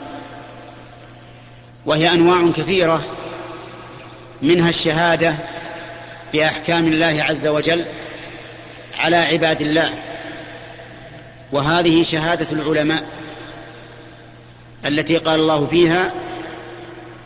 وهي 1.86 2.10
أنواع 2.10 2.52
كثيرة 2.52 3.06
منها 4.42 4.70
الشهادة 4.70 5.36
بأحكام 6.34 6.88
الله 6.88 7.24
عز 7.24 7.48
وجل 7.48 7.86
على 8.98 9.16
عباد 9.16 9.62
الله. 9.62 9.94
وهذه 11.52 12.04
شهادة 12.04 12.48
العلماء 12.52 13.04
التي 14.86 15.18
قال 15.18 15.40
الله 15.40 15.68
فيها 15.68 16.14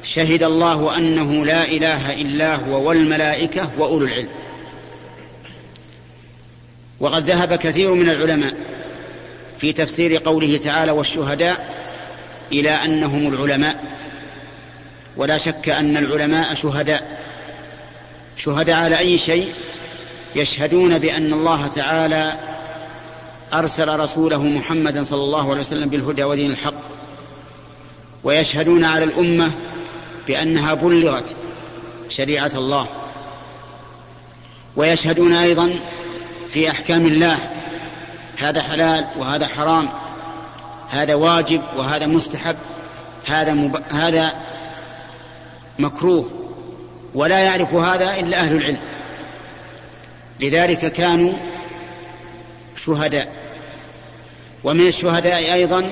شهد 0.03 0.43
الله 0.43 0.97
أنه 0.97 1.45
لا 1.45 1.63
إله 1.63 2.13
إلا 2.13 2.55
هو 2.55 2.87
والملائكة 2.87 3.71
وأولو 3.77 4.05
العلم. 4.05 4.44
وقد 6.99 7.29
ذهب 7.29 7.55
كثير 7.55 7.93
من 7.93 8.09
العلماء 8.09 8.53
في 9.57 9.73
تفسير 9.73 10.17
قوله 10.17 10.57
تعالى 10.57 10.91
والشهداء 10.91 11.75
إلى 12.51 12.69
أنهم 12.69 13.33
العلماء. 13.33 13.83
ولا 15.17 15.37
شك 15.37 15.69
أن 15.69 15.97
العلماء 15.97 16.53
شهداء. 16.53 17.19
شهداء 18.37 18.75
على 18.75 18.97
أي 18.97 19.17
شيء؟ 19.17 19.53
يشهدون 20.35 20.97
بأن 20.97 21.33
الله 21.33 21.67
تعالى 21.67 22.33
أرسل 23.53 23.99
رسوله 23.99 24.43
محمدا 24.43 25.03
صلى 25.03 25.23
الله 25.23 25.49
عليه 25.49 25.59
وسلم 25.59 25.89
بالهدى 25.89 26.23
ودين 26.23 26.51
الحق. 26.51 26.81
ويشهدون 28.23 28.83
على 28.83 29.03
الأمة 29.03 29.51
بأنها 30.27 30.73
بلغت 30.73 31.35
شريعة 32.09 32.51
الله. 32.55 32.87
ويشهدون 34.75 35.33
أيضا 35.33 35.79
في 36.55 36.71
أحكام 36.71 37.05
الله. 37.05 37.37
هذا 38.37 38.63
حلال 38.63 39.07
وهذا 39.17 39.47
حرام. 39.47 39.89
هذا 40.89 41.15
واجب 41.15 41.61
وهذا 41.77 42.05
مستحب. 42.05 42.55
هذا 43.25 43.53
مب... 43.53 43.81
هذا 43.91 44.35
مكروه. 45.79 46.29
ولا 47.13 47.39
يعرف 47.39 47.73
هذا 47.73 48.19
إلا 48.19 48.39
أهل 48.39 48.55
العلم. 48.55 48.81
لذلك 50.39 50.91
كانوا 50.91 51.33
شهداء. 52.75 53.31
ومن 54.63 54.87
الشهداء 54.87 55.53
أيضا 55.53 55.91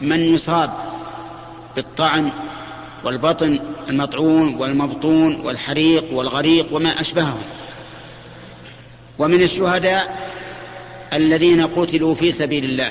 من 0.00 0.20
يصاب 0.20 0.72
بالطعن 1.76 2.32
والبطن 3.04 3.60
المطعون 3.88 4.54
والمبطون 4.54 5.40
والحريق 5.40 6.12
والغريق 6.12 6.66
وما 6.72 7.00
أشبههم. 7.00 7.42
ومن 9.18 9.42
الشهداء 9.42 10.28
الذين 11.12 11.66
قتلوا 11.66 12.14
في 12.14 12.32
سبيل 12.32 12.64
الله. 12.64 12.90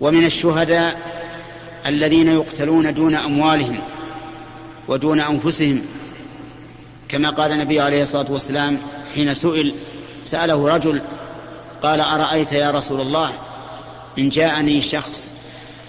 ومن 0.00 0.24
الشهداء 0.24 0.98
الذين 1.86 2.28
يقتلون 2.28 2.94
دون 2.94 3.14
أموالهم 3.14 3.80
ودون 4.88 5.20
أنفسهم 5.20 5.82
كما 7.08 7.30
قال 7.30 7.52
النبي 7.52 7.80
عليه 7.80 8.02
الصلاة 8.02 8.32
والسلام 8.32 8.78
حين 9.14 9.34
سئل 9.34 9.74
سأله 10.24 10.68
رجل 10.68 11.02
قال 11.82 12.00
أرأيت 12.00 12.52
يا 12.52 12.70
رسول 12.70 13.00
الله 13.00 13.30
إن 14.18 14.28
جاءني 14.28 14.80
شخص 14.80 15.34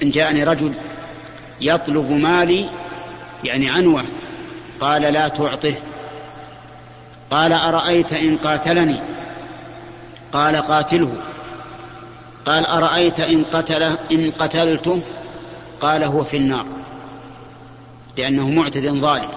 إن 0.03 0.09
جاءني 0.09 0.43
رجل 0.43 0.73
يطلب 1.61 2.11
مالي 2.11 2.69
يعني 3.43 3.69
عنوة 3.69 4.03
قال 4.79 5.01
لا 5.01 5.27
تعطه. 5.27 5.75
قال 7.31 7.53
أرأيت 7.53 8.13
إن 8.13 8.37
قاتلني؟ 8.37 9.01
قال 10.31 10.55
قاتله. 10.55 11.21
قال 12.45 12.65
أرأيت 12.65 13.19
إن 13.19 13.43
قتله 13.43 13.97
إن 14.11 14.31
قتلته؟ 14.31 15.01
قال 15.81 16.03
هو 16.03 16.23
في 16.23 16.37
النار. 16.37 16.65
لأنه 18.17 18.49
معتد 18.49 18.87
ظالم. 18.87 19.29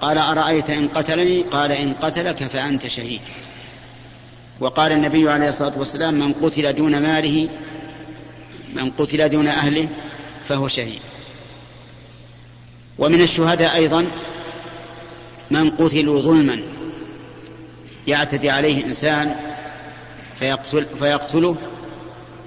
قال 0.00 0.18
أرأيت 0.18 0.70
إن 0.70 0.88
قتلني؟ 0.88 1.42
قال 1.42 1.72
إن 1.72 1.94
قتلك 1.94 2.42
فأنت 2.42 2.86
شهيد. 2.86 3.20
وقال 4.60 4.92
النبي 4.92 5.30
عليه 5.30 5.48
الصلاة 5.48 5.78
والسلام 5.78 6.14
من 6.14 6.32
قتل 6.32 6.72
دون 6.72 7.02
ماله 7.02 7.48
من 8.74 8.90
قتل 8.90 9.28
دون 9.28 9.46
أهله 9.46 9.88
فهو 10.48 10.68
شهيد. 10.68 11.00
ومن 12.98 13.22
الشهداء 13.22 13.74
أيضا 13.74 14.06
من 15.50 15.70
قتلوا 15.70 16.20
ظلما. 16.20 16.62
يعتدي 18.10 18.50
عليه 18.50 18.84
إنسان 18.84 19.36
فيقتل 20.38 20.86
فيقتله 20.98 21.56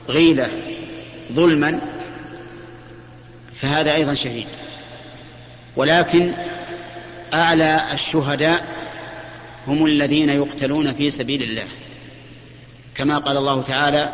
غيلة 0.09 0.49
ظلما 1.33 1.81
فهذا 3.55 3.93
أيضا 3.93 4.13
شهيد. 4.13 4.47
ولكن 5.75 6.33
أعلى 7.33 7.93
الشهداء 7.93 8.65
هم 9.67 9.85
الذين 9.85 10.29
يقتلون 10.29 10.93
في 10.93 11.09
سبيل 11.09 11.43
الله. 11.43 11.67
كما 12.95 13.17
قال 13.17 13.37
الله 13.37 13.61
تعالى 13.61 14.13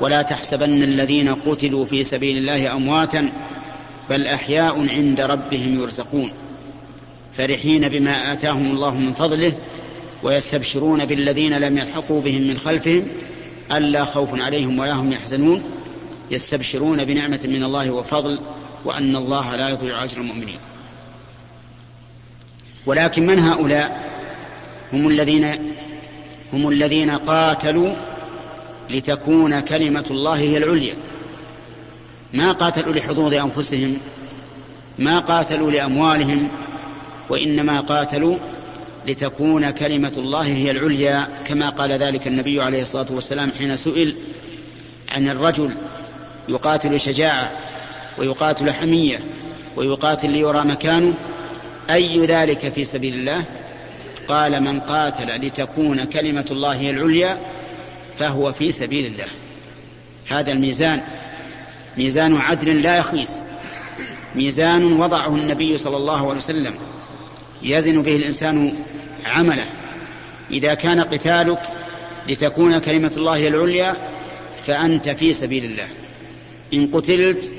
ولا 0.00 0.22
تحسبن 0.22 0.82
الذين 0.82 1.34
قتلوا 1.34 1.84
في 1.84 2.04
سبيل 2.04 2.36
الله 2.36 2.72
أمواتا 2.72 3.32
بل 4.10 4.26
أحياء 4.26 4.88
عند 4.88 5.20
ربهم 5.20 5.80
يرزقون. 5.80 6.32
فرحين 7.36 7.88
بما 7.88 8.32
آتاهم 8.32 8.70
الله 8.70 8.94
من 8.94 9.14
فضله 9.14 9.52
ويستبشرون 10.26 11.04
بالذين 11.04 11.58
لم 11.58 11.78
يلحقوا 11.78 12.20
بهم 12.20 12.42
من 12.42 12.58
خلفهم 12.58 13.08
ألا 13.72 14.04
خوف 14.04 14.28
عليهم 14.32 14.78
ولا 14.78 14.92
هم 14.92 15.12
يحزنون. 15.12 15.62
يستبشرون 16.30 17.04
بنعمة 17.04 17.40
من 17.44 17.64
الله 17.64 17.90
وفضل 17.90 18.40
وأن 18.84 19.16
الله 19.16 19.56
لا 19.56 19.68
يضيع 19.68 20.04
أجر 20.04 20.20
المؤمنين. 20.20 20.58
ولكن 22.86 23.26
من 23.26 23.38
هؤلاء؟ 23.38 24.10
هم 24.92 25.08
الذين 25.08 25.74
هم 26.52 26.68
الذين 26.68 27.10
قاتلوا 27.10 27.94
لتكون 28.90 29.60
كلمة 29.60 30.04
الله 30.10 30.34
هي 30.34 30.56
العليا. 30.56 30.96
ما 32.32 32.52
قاتلوا 32.52 32.94
لحظوظ 32.94 33.34
أنفسهم 33.34 33.96
ما 34.98 35.18
قاتلوا 35.18 35.70
لأموالهم 35.70 36.48
وإنما 37.30 37.80
قاتلوا 37.80 38.36
لتكون 39.06 39.70
كلمة 39.70 40.12
الله 40.18 40.42
هي 40.42 40.70
العليا 40.70 41.28
كما 41.46 41.70
قال 41.70 41.92
ذلك 41.92 42.26
النبي 42.26 42.62
عليه 42.62 42.82
الصلاة 42.82 43.06
والسلام 43.10 43.52
حين 43.58 43.76
سئل 43.76 44.16
عن 45.08 45.28
الرجل 45.28 45.74
يقاتل 46.48 47.00
شجاعة 47.00 47.50
ويقاتل 48.18 48.72
حمية 48.72 49.20
ويقاتل 49.76 50.30
ليرى 50.30 50.64
مكانه 50.64 51.14
أي 51.90 52.20
ذلك 52.20 52.72
في 52.72 52.84
سبيل 52.84 53.14
الله؟ 53.14 53.44
قال 54.28 54.62
من 54.62 54.80
قاتل 54.80 55.46
لتكون 55.46 56.04
كلمة 56.04 56.46
الله 56.50 56.74
هي 56.74 56.90
العليا 56.90 57.38
فهو 58.18 58.52
في 58.52 58.72
سبيل 58.72 59.06
الله. 59.06 59.26
هذا 60.28 60.52
الميزان. 60.52 61.02
ميزان 61.98 62.36
عدل 62.36 62.82
لا 62.82 62.96
يخيس. 62.96 63.42
ميزان 64.34 65.00
وضعه 65.00 65.34
النبي 65.34 65.78
صلى 65.78 65.96
الله 65.96 66.28
عليه 66.28 66.36
وسلم. 66.36 66.74
يزن 67.62 68.02
به 68.02 68.16
الإنسان 68.16 68.72
عمله. 69.26 69.66
إذا 70.50 70.74
كان 70.74 71.00
قتالك 71.00 71.62
لتكون 72.28 72.78
كلمة 72.78 73.12
الله 73.16 73.48
العليا 73.48 73.96
فأنت 74.66 75.08
في 75.08 75.32
سبيل 75.32 75.64
الله. 75.64 75.86
إن 76.74 76.90
قتلت 76.92 77.52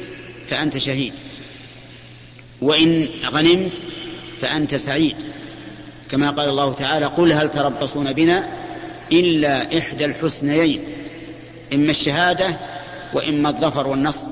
فأنت 0.47 0.77
شهيد. 0.77 1.13
وإن 2.61 3.07
غنمت 3.25 3.83
فأنت 4.41 4.75
سعيد. 4.75 5.15
كما 6.11 6.31
قال 6.31 6.49
الله 6.49 6.73
تعالى 6.73 7.05
قل 7.05 7.33
هل 7.33 7.51
تربصون 7.51 8.13
بنا 8.13 8.49
إلا 9.11 9.77
إحدى 9.77 10.05
الحسنيين 10.05 10.83
إما 11.73 11.89
الشهادة 11.89 12.55
وإما 13.13 13.49
الظفر 13.49 13.87
والنصر. 13.87 14.27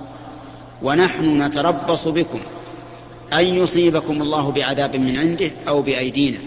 ونحن 0.82 1.41
نتربص 1.41 2.08
بكم 2.08 2.39
أن 3.34 3.45
يصيبكم 3.45 4.21
الله 4.21 4.52
بعذاب 4.52 4.95
من 4.95 5.17
عنده 5.17 5.52
أو 5.67 5.82
بأيدينا. 5.82 6.38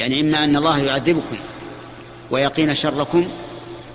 يعني 0.00 0.20
إما 0.20 0.44
أن 0.44 0.56
الله 0.56 0.78
يعذبكم 0.78 1.38
ويقين 2.30 2.74
شركم 2.74 3.28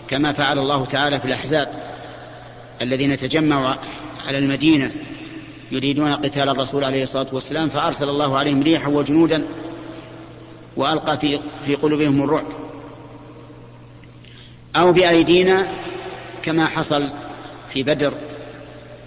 كما 0.08 0.34
فعل 0.34 0.60
الله 0.60 0.86
تعالى 0.86 1.20
في 1.20 1.26
الأحزاب 1.26 1.68
الذين 2.82 3.18
تجمعوا 3.18 3.76
على 4.28 4.38
المدينة 4.38 4.91
يريدون 5.72 6.13
قتال 6.13 6.50
الرسول 6.50 6.84
عليه 6.84 7.04
الصلاة 7.04 7.28
والسلام 7.32 7.70
فأرسل 7.70 8.10
الله 8.10 8.38
عليهم 8.38 8.63
ريحا 8.63 8.88
وجنودا 8.88 9.48
وألقى 10.78 11.18
في, 11.18 11.39
في 11.65 11.76
قلوبهم 11.76 12.24
الرعب. 12.24 12.46
أو 14.76 14.91
بأيدينا 14.91 15.68
كما 16.44 16.65
حصل 16.65 17.10
في 17.74 17.84
بدر 17.84 18.13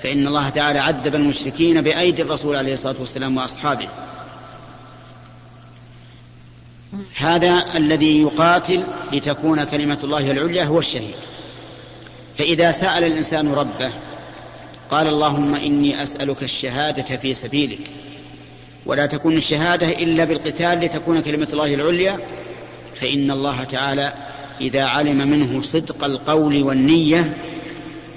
فإن 0.03 0.27
الله 0.27 0.49
تعالى 0.49 0.79
عذب 0.79 1.15
المشركين 1.15 1.81
بأيدي 1.83 2.23
الرسول 2.23 2.57
عليه 2.57 2.73
الصلاة 2.73 2.97
والسلام 3.01 3.37
وأصحابه. 3.37 3.89
هذا 7.17 7.65
الذي 7.75 8.23
يقاتل 8.23 8.87
لتكون 9.13 9.65
كلمة 9.65 9.99
الله 10.05 10.31
العليا 10.31 10.65
هو 10.65 10.79
الشهيد. 10.79 11.15
فإذا 12.39 12.71
سأل 12.71 13.05
الإنسان 13.05 13.53
ربه 13.53 13.91
قال 14.91 15.07
اللهم 15.07 15.55
إني 15.55 16.03
أسألك 16.03 16.43
الشهادة 16.43 17.17
في 17.17 17.35
سبيلك. 17.35 17.81
ولا 18.87 19.07
تكون 19.07 19.37
الشهادة 19.37 19.89
إلا 19.89 20.25
بالقتال 20.25 20.81
لتكون 20.81 21.21
كلمة 21.21 21.49
الله 21.53 21.75
العليا. 21.75 22.19
فإن 22.95 23.31
الله 23.31 23.65
تعالى 23.65 24.13
إذا 24.61 24.85
علم 24.85 25.31
منه 25.31 25.63
صدق 25.63 26.05
القول 26.05 26.63
والنية 26.63 27.37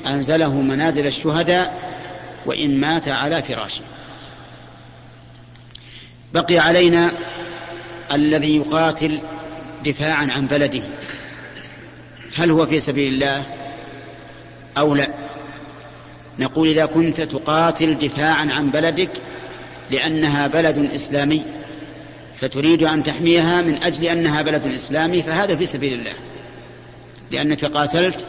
أنزله 0.08 0.62
منازل 0.62 1.06
الشهداء 1.06 1.92
وإن 2.46 2.80
مات 2.80 3.08
على 3.08 3.42
فراشه. 3.42 3.84
بقي 6.34 6.58
علينا 6.58 7.12
الذي 8.14 8.56
يقاتل 8.56 9.22
دفاعا 9.86 10.28
عن 10.32 10.48
بلده. 10.48 10.84
هل 12.36 12.52
هو 12.52 12.66
في 12.66 12.80
سبيل 12.80 13.14
الله 13.14 13.46
أو 14.78 14.96
لا؟ 14.96 15.10
نقول 16.40 16.68
إذا 16.68 16.86
كنت 16.86 17.22
تقاتل 17.22 17.98
دفاعا 17.98 18.48
عن 18.52 18.72
بلدك 18.72 19.10
لأنها 19.92 20.48
بلد 20.48 20.78
إسلامي 20.78 21.44
فتريد 22.36 22.84
أن 22.84 23.04
تحميها 23.04 23.62
من 23.62 23.84
أجل 23.84 24.06
أنها 24.06 24.42
بلد 24.42 24.66
إسلامي 24.66 25.22
فهذا 25.22 25.56
في 25.56 25.66
سبيل 25.66 25.94
الله. 25.94 26.14
لأنك 27.32 27.66
قاتلت 27.66 28.28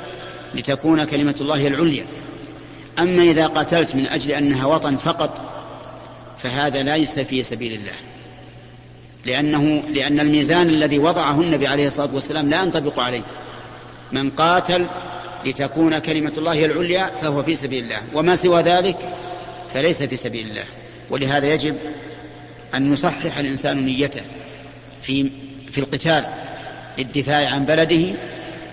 لتكون 0.55 1.05
كلمة 1.05 1.35
الله 1.40 1.66
العليا. 1.66 2.05
أما 2.99 3.23
إذا 3.23 3.47
قاتلت 3.47 3.95
من 3.95 4.07
أجل 4.07 4.33
أنها 4.33 4.66
وطن 4.66 4.97
فقط 4.97 5.40
فهذا 6.38 6.83
ليس 6.83 7.18
في 7.18 7.42
سبيل 7.42 7.73
الله. 7.73 8.12
لأنه 9.27 9.83
لأن 9.91 10.21
الميزان 10.21 10.69
الذي 10.69 10.99
وضعه 10.99 11.41
النبي 11.41 11.67
عليه 11.67 11.87
الصلاة 11.87 12.15
والسلام 12.15 12.51
لا 12.51 12.63
ينطبق 12.63 13.01
عليه. 13.01 13.23
من 14.13 14.31
قاتل 14.31 14.87
لتكون 15.45 15.99
كلمة 15.99 16.33
الله 16.39 16.65
العليا 16.65 17.11
فهو 17.23 17.43
في 17.43 17.55
سبيل 17.55 17.85
الله 17.85 17.99
وما 18.15 18.35
سوى 18.35 18.63
ذلك 18.63 18.97
فليس 19.75 20.03
في 20.03 20.17
سبيل 20.17 20.47
الله. 20.47 20.65
ولهذا 21.11 21.55
يجب 21.55 21.77
أن 22.75 22.93
يصحح 22.93 23.39
الإنسان 23.39 23.85
نيته 23.85 24.23
في 25.03 25.31
في 25.71 25.79
القتال 25.79 26.27
للدفاع 26.99 27.51
عن 27.51 27.65
بلده 27.65 28.19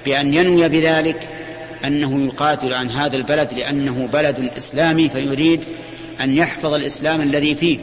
بأن 0.06 0.34
ينوي 0.34 0.70
بذلك 0.70 1.30
أنه 1.86 2.26
يقاتل 2.26 2.74
عن 2.74 2.90
هذا 2.90 3.16
البلد 3.16 3.54
لأنه 3.54 4.10
بلد 4.14 4.52
إسلامي 4.58 5.10
فيريد 5.10 5.64
أن 6.22 6.38
يحفظ 6.38 6.74
الإسلام 6.74 7.22
الذي 7.22 7.56
فيه. 7.56 7.80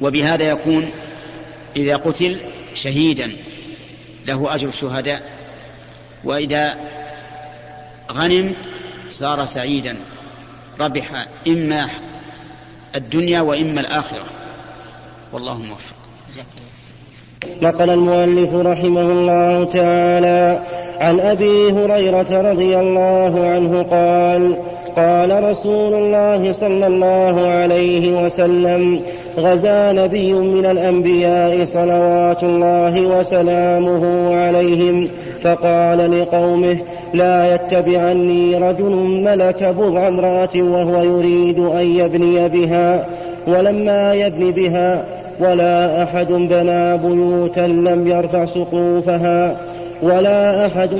وبهذا 0.00 0.44
يكون 0.44 0.90
إذا 1.78 1.96
قتل 1.96 2.40
شهيدا 2.74 3.32
له 4.26 4.54
أجر 4.54 4.68
الشهداء 4.68 5.22
وإذا 6.24 6.78
غنم 8.12 8.52
صار 9.08 9.44
سعيدا. 9.44 9.96
ربح 10.80 11.26
إما 11.48 11.88
الدنيا 12.96 13.40
وإما 13.40 13.80
الآخرة. 13.80 14.24
والله 15.32 15.58
موفق. 15.58 15.96
نقل 17.62 17.90
المؤلف 17.90 18.54
رحمه 18.54 19.00
الله 19.00 19.64
تعالى 19.64 20.60
عن 21.00 21.20
أبي 21.20 21.72
هريرة 21.72 22.50
رضي 22.52 22.76
الله 22.76 23.46
عنه 23.46 23.82
قال 23.82 24.56
قال 24.96 25.44
رسول 25.44 25.94
الله 25.94 26.52
صلى 26.52 26.86
الله 26.86 27.48
عليه 27.48 28.24
وسلم 28.24 29.02
غزا 29.38 29.92
نبي 29.92 30.32
من 30.32 30.66
الأنبياء 30.66 31.64
صلوات 31.64 32.42
الله 32.42 33.00
وسلامه 33.00 34.34
عليهم 34.36 35.08
فقال 35.42 36.20
لقومه 36.20 36.78
لا 37.14 37.54
يتبعني 37.54 38.54
رجل 38.54 38.92
ملك 39.24 39.64
بضع 39.64 40.08
امرأة 40.08 40.48
وهو 40.56 41.02
يريد 41.02 41.58
أن 41.58 41.86
يبني 41.86 42.48
بها 42.48 43.06
ولما 43.46 44.14
يبني 44.14 44.52
بها 44.52 45.04
ولا 45.40 46.02
أحد 46.02 46.28
بنى 46.32 46.98
بيوتا 46.98 47.60
لم 47.60 48.06
يرفع 48.06 48.44
سقوفها 48.44 49.56
ولا 50.02 50.66
أحد 50.66 50.90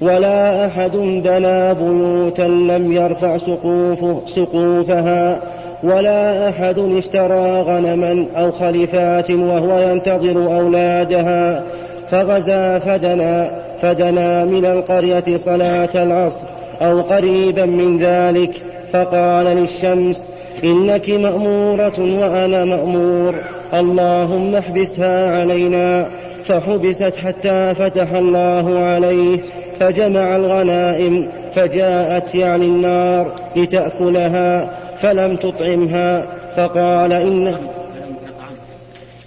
ولا 0.00 0.66
أحد 0.66 0.96
بنى 0.96 1.74
بيوتا 1.74 2.42
لم 2.42 2.92
يرفع 2.92 3.36
سقوف 3.36 4.28
سقوفها 4.28 5.40
ولا 5.82 6.48
أحد 6.48 6.78
اشترى 6.78 7.60
غنما 7.60 8.24
أو 8.36 8.52
خلفات 8.52 9.30
وهو 9.30 9.78
ينتظر 9.78 10.56
أولادها 10.58 11.62
فغزا 12.10 12.78
فدنا 12.78 13.50
فدنا 13.82 14.44
من 14.44 14.64
القرية 14.64 15.36
صلاة 15.36 15.88
العصر 15.94 16.46
أو 16.82 17.00
قريبا 17.00 17.64
من 17.66 17.98
ذلك 17.98 18.62
فقال 18.92 19.46
للشمس 19.46 20.28
إنك 20.64 21.10
مأمورة 21.10 21.98
وأنا 21.98 22.64
مأمور 22.64 23.34
اللهم 23.74 24.54
احبسها 24.54 25.40
علينا 25.40 26.06
فحبست 26.44 27.16
حتى 27.16 27.74
فتح 27.74 28.12
الله 28.12 28.78
عليه 28.78 29.38
فجمع 29.80 30.36
الغنائم 30.36 31.28
فجاءت 31.54 32.34
يعني 32.34 32.64
النار 32.64 33.26
لتأكلها. 33.56 34.70
فلم 35.00 35.36
تطعمها 35.36 36.26
فقال 36.56 37.12
إن 37.12 37.54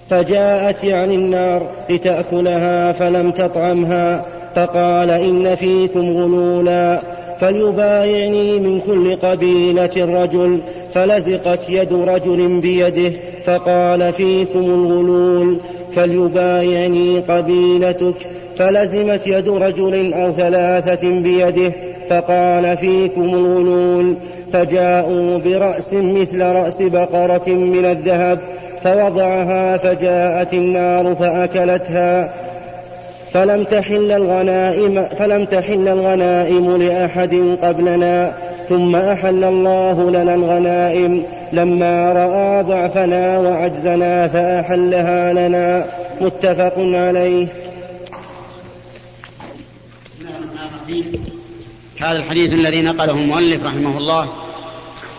فجاءت 0.10 0.84
يعني 0.84 1.16
النار 1.16 1.68
لتأكلها 1.90 2.92
فلم 2.92 3.32
تطعمها 3.32 4.26
فقال 4.56 5.10
إن 5.10 5.56
فيكم 5.56 6.00
غلولا 6.00 7.02
فليبايعني 7.40 8.60
من 8.60 8.80
كل 8.80 9.16
قبيلة 9.16 9.92
رجل 9.98 10.60
فلزقت 10.94 11.70
يد 11.70 11.94
رجل 11.94 12.62
بيده 12.62 13.12
فقال 13.46 14.14
فيكم 14.14 14.60
الغلول 14.60 15.58
فليبايعني 15.96 17.20
قبيلتك 17.20 18.28
فلزمت 18.58 19.28
يد 19.28 19.50
رجل 19.50 20.14
أو 20.14 20.32
ثلاثة 20.32 21.10
بيده 21.10 21.74
فقال 22.10 22.78
فيكم 22.78 23.24
الغلول. 23.24 24.16
فجاءوا 24.54 25.38
برأس 25.38 25.94
مثل 25.94 26.42
رأس 26.42 26.82
بقرة 26.82 27.50
من 27.50 27.86
الذهب 27.86 28.40
فوضعها 28.84 29.78
فجاءت 29.78 30.54
النار 30.54 31.16
فأكلتها. 31.16 32.34
فلم 33.32 33.64
تحل 33.64 34.12
الغنائم 34.12 35.04
فلم 35.04 35.46
تحل 35.46 35.88
الغنائم 35.88 36.78
لأحد 36.78 37.58
قبلنا 37.62 38.34
ثم 38.70 38.96
أحل 38.96 39.44
الله 39.44 40.12
لنا 40.12 40.36
الغنائم. 40.36 41.24
لما 41.54 42.14
رأى 42.14 42.64
ضعفنا 42.64 43.40
وعجزنا 43.40 44.28
فأحلها 44.28 45.34
لنا. 45.34 45.86
متفق 46.22 46.74
عليه. 46.78 47.48
هذا 52.02 52.18
الحديث 52.18 52.54
الذي 52.54 52.82
نقله 52.82 53.14
المؤلف 53.14 53.66
رحمه 53.66 53.98
الله 53.98 54.34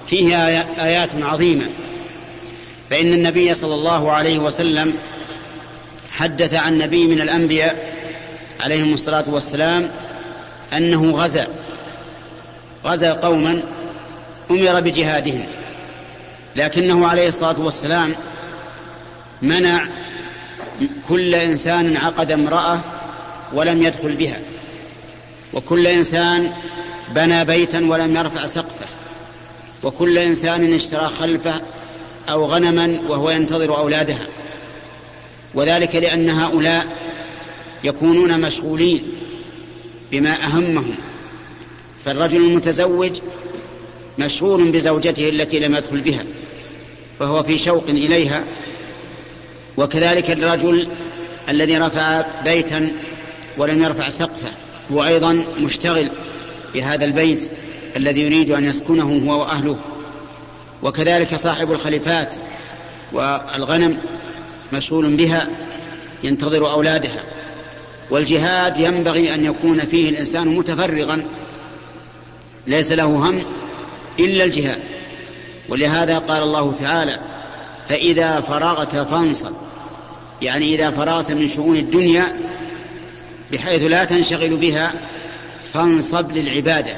فيه 0.06 0.36
آيات 0.84 1.10
عظيمة. 1.22 1.70
فإن 2.90 3.12
النبي 3.12 3.54
صلى 3.54 3.74
الله 3.74 4.12
عليه 4.12 4.38
وسلم 4.38 4.94
حدث 6.12 6.54
عن 6.54 6.78
نبي 6.78 7.06
من 7.06 7.20
الأنبياء 7.20 7.94
عليهم 8.60 8.92
الصلاة 8.92 9.24
والسلام 9.28 9.90
أنه 10.74 11.10
غزا. 11.10 11.46
غزا 12.84 13.12
قوما 13.12 13.62
أمر 14.50 14.80
بجهادهم. 14.80 15.44
لكنه 16.56 17.08
عليه 17.08 17.28
الصلاة 17.28 17.60
والسلام 17.60 18.14
منع 19.42 19.88
كل 21.08 21.34
إنسان 21.34 21.96
عقد 21.96 22.30
امرأة 22.30 22.80
ولم 23.52 23.82
يدخل 23.82 24.16
بها. 24.16 24.38
وكل 25.52 25.86
إنسان 25.86 26.52
بنى 27.14 27.44
بيتا 27.44 27.78
ولم 27.78 28.16
يرفع 28.16 28.46
سقفه. 28.46 28.86
وكل 29.82 30.18
إنسان 30.18 30.74
اشترى 30.74 31.06
خلفه 31.06 31.62
أو 32.28 32.44
غنما 32.44 33.00
وهو 33.08 33.30
ينتظر 33.30 33.76
أولادها. 33.76 34.26
وذلك 35.54 35.96
لأن 35.96 36.30
هؤلاء 36.30 36.86
يكونون 37.84 38.40
مشغولين 38.40 39.02
بما 40.12 40.44
أهمهم. 40.44 40.94
فالرجل 42.04 42.44
المتزوج 42.44 43.20
مشغول 44.18 44.70
بزوجته 44.70 45.28
التي 45.28 45.58
لم 45.58 45.74
يدخل 45.74 46.00
بها 46.00 46.24
فهو 47.18 47.42
في 47.42 47.58
شوق 47.58 47.84
إليها. 47.88 48.44
وكذلك 49.76 50.30
الرجل 50.30 50.88
الذي 51.48 51.78
رفع 51.78 52.24
بيتا 52.44 52.96
ولم 53.58 53.82
يرفع 53.82 54.08
سقفه. 54.08 54.50
هو 54.92 55.04
أيضا 55.04 55.32
مشتغل 55.58 56.10
بهذا 56.74 57.04
البيت 57.04 57.50
الذي 57.96 58.20
يريد 58.20 58.50
أن 58.50 58.64
يسكنه 58.64 59.22
هو 59.26 59.40
وأهله. 59.40 59.78
وكذلك 60.82 61.34
صاحب 61.34 61.72
الخليفات 61.72 62.34
والغنم 63.12 63.98
مشغول 64.72 65.16
بها 65.16 65.48
ينتظر 66.24 66.70
أولادها. 66.72 67.22
والجهاد 68.10 68.78
ينبغي 68.78 69.34
أن 69.34 69.44
يكون 69.44 69.80
فيه 69.80 70.08
الإنسان 70.08 70.48
متفرغا 70.48 71.26
ليس 72.66 72.92
له 72.92 73.04
هم 73.04 73.44
إلا 74.20 74.44
الجهاد. 74.44 74.78
ولهذا 75.68 76.18
قال 76.18 76.42
الله 76.42 76.72
تعالى 76.72 77.20
فإذا 77.88 78.40
فرغت 78.40 78.96
فانصب. 78.96 79.52
يعني 80.42 80.74
إذا 80.74 80.90
فرغت 80.90 81.32
من 81.32 81.48
شؤون 81.48 81.76
الدنيا 81.76 82.51
بحيث 83.52 83.82
لا 83.82 84.04
تنشغل 84.04 84.56
بها 84.56 84.92
فانصب 85.72 86.32
للعبادة. 86.32 86.96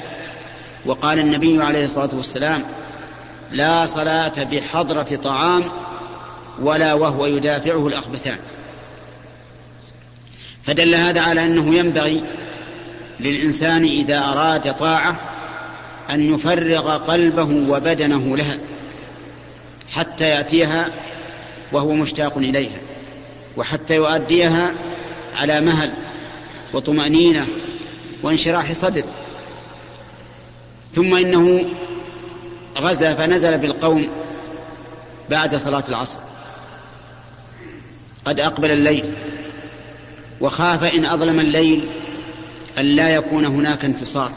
وقال 0.86 1.18
النبي 1.18 1.62
عليه 1.62 1.84
الصلاة 1.84 2.10
والسلام 2.12 2.64
لا 3.50 3.86
صلاة 3.86 4.44
بحضرة 4.44 5.16
طعام 5.16 5.64
ولا 6.60 6.94
وهو 6.94 7.26
يدافعه 7.26 7.86
الأخبثان. 7.86 8.38
فدل 10.62 10.94
هذا 10.94 11.20
على 11.20 11.46
أنه 11.46 11.74
ينبغي 11.74 12.24
للإنسان 13.20 13.84
إذا 13.84 14.18
أراد 14.18 14.76
طاعة 14.76 15.20
أن 16.10 16.34
يفرغ 16.34 16.96
قلبه 16.96 17.70
وبدنه 17.70 18.36
لها 18.36 18.58
حتى 19.90 20.28
يأتيها 20.28 20.90
وهو 21.72 21.92
مشتاق 21.92 22.38
إليها 22.38 22.78
وحتى 23.56 23.94
يؤديها 23.94 24.70
على 25.36 25.60
مهل 25.60 25.92
وطمأنينة 26.74 27.46
وانشراح 28.22 28.72
صدر. 28.72 29.04
ثم 30.92 31.14
إنه 31.14 31.64
غزا 32.78 33.14
فنزل 33.14 33.58
بالقوم 33.58 34.08
بعد 35.30 35.56
صلاة 35.56 35.84
العصر. 35.88 36.18
قد 38.24 38.40
أقبل 38.40 38.70
الليل 38.70 39.14
وخاف 40.40 40.84
إن 40.84 41.06
أظلم 41.06 41.40
الليل 41.40 41.88
أن 42.78 42.84
لا 42.84 43.08
يكون 43.08 43.44
هناك 43.44 43.84
انتصار. 43.84 44.32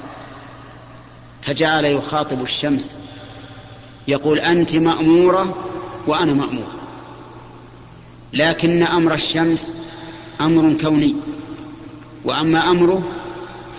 فجعل 1.41 1.85
يخاطب 1.85 2.41
الشمس 2.41 2.99
يقول 4.07 4.39
أنت 4.39 4.75
مأمورة 4.75 5.65
وأنا 6.07 6.33
مأمور. 6.33 6.71
لكن 8.33 8.83
أمر 8.83 9.13
الشمس 9.13 9.73
أمر 10.41 10.77
كوني. 10.81 11.15
وأما 12.27 12.69
أمره 12.69 13.11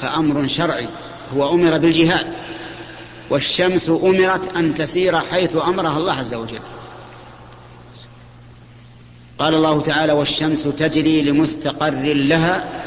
فأمر 0.03 0.47
شرعي 0.47 0.89
هو 1.37 1.55
أمر 1.55 1.79
بالجهاد. 1.79 2.27
والشمس 3.31 3.91
أمرت 3.91 4.57
أن 4.57 4.75
تسير 4.75 5.19
حيث 5.19 5.57
أمرها 5.57 5.99
الله 5.99 6.13
عز 6.13 6.35
وجل. 6.35 6.61
قال 9.39 9.55
الله 9.55 9.81
تعالى 9.81 10.13
والشمس 10.13 10.63
تجري 10.63 11.23
لمستقر 11.23 12.13
لها 12.15 12.85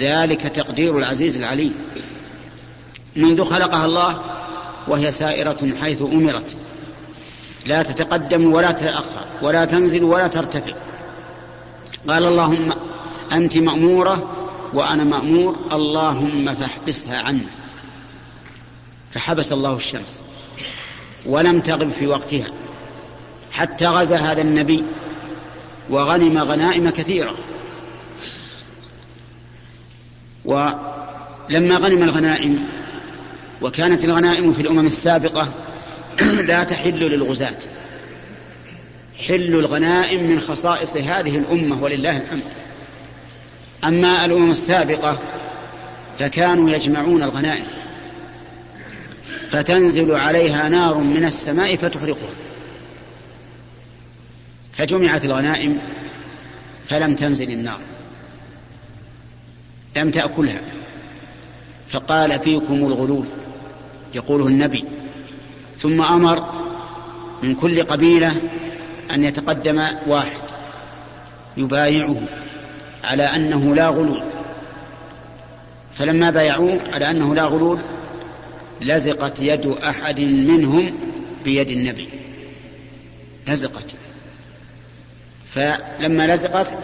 ذلك 0.00 0.40
تقدير 0.40 0.98
العزيز 0.98 1.36
العليم. 1.36 1.74
منذ 3.16 3.44
خلقها 3.44 3.84
الله 3.84 4.20
وهي 4.88 5.10
سائرة 5.10 5.72
حيث 5.80 6.02
أمرت. 6.02 6.56
لا 7.66 7.82
تتقدم 7.82 8.52
ولا 8.52 8.72
تتأخر 8.72 9.24
ولا 9.42 9.64
تنزل 9.64 10.04
ولا 10.04 10.26
ترتفع. 10.26 10.72
قال 12.08 12.24
اللهم 12.24 12.72
أنت 13.32 13.58
مأمورة 13.58 14.45
وأنا 14.74 15.04
مأمور 15.04 15.56
اللهم 15.72 16.54
فاحبسها 16.54 17.16
عنا. 17.16 17.46
فحبس 19.10 19.52
الله 19.52 19.76
الشمس. 19.76 20.22
ولم 21.26 21.60
تغب 21.60 21.90
في 21.90 22.06
وقتها. 22.06 22.46
حتى 23.52 23.86
غزا 23.86 24.16
هذا 24.16 24.42
النبي 24.42 24.84
وغنم 25.90 26.38
غنائم 26.38 26.90
كثيرة. 26.90 27.34
ولما 30.44 31.76
غنم 31.76 32.02
الغنائم 32.02 32.68
وكانت 33.62 34.04
الغنائم 34.04 34.52
في 34.52 34.62
الأمم 34.62 34.86
السابقة 34.86 35.48
لا 36.48 36.64
تحل 36.64 36.98
للغزاة. 36.98 37.58
حل 39.28 39.54
الغنائم 39.54 40.30
من 40.30 40.40
خصائص 40.40 40.96
هذه 40.96 41.38
الأمة 41.38 41.82
ولله 41.82 42.16
الحمد. 42.16 42.65
أما 43.86 44.24
الأمم 44.24 44.50
السابقة 44.50 45.18
فكانوا 46.18 46.70
يجمعون 46.70 47.22
الغنائم 47.22 47.66
فتنزل 49.50 50.12
عليها 50.12 50.68
نار 50.68 50.98
من 50.98 51.24
السماء 51.24 51.76
فتحرقها 51.76 52.34
فجمعت 54.72 55.24
الغنائم 55.24 55.78
فلم 56.88 57.16
تنزل 57.16 57.50
النار 57.50 57.78
لم 59.96 60.10
تأكلها. 60.10 60.60
فقال 61.88 62.40
فيكم 62.40 62.74
الغلول 62.74 63.26
يقوله 64.14 64.46
النبي. 64.46 64.84
ثم 65.78 66.02
أمر 66.02 66.64
من 67.42 67.54
كل 67.54 67.82
قبيلة 67.82 68.36
أن 69.10 69.24
يتقدم 69.24 69.88
واحد 70.06 70.42
يبايعه. 71.56 72.22
على 73.06 73.22
أنه 73.22 73.74
لا 73.74 73.88
غلول. 73.88 74.22
فلما 75.94 76.30
بايعوه 76.30 76.78
على 76.92 77.10
أنه 77.10 77.34
لا 77.34 77.44
غلول 77.44 77.80
لزقت 78.80 79.40
يد 79.40 79.66
أحد 79.66 80.20
منهم 80.20 80.98
بيد 81.44 81.70
النبي. 81.70 82.08
لزقت. 83.48 83.94
فلما 85.48 86.34
لزقت 86.34 86.78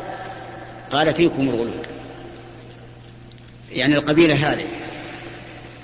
قال 0.91 1.15
فيكم 1.15 1.43
الغلول. 1.43 1.87
يعني 3.73 3.95
القبيلة 3.95 4.53
هذه. 4.53 4.67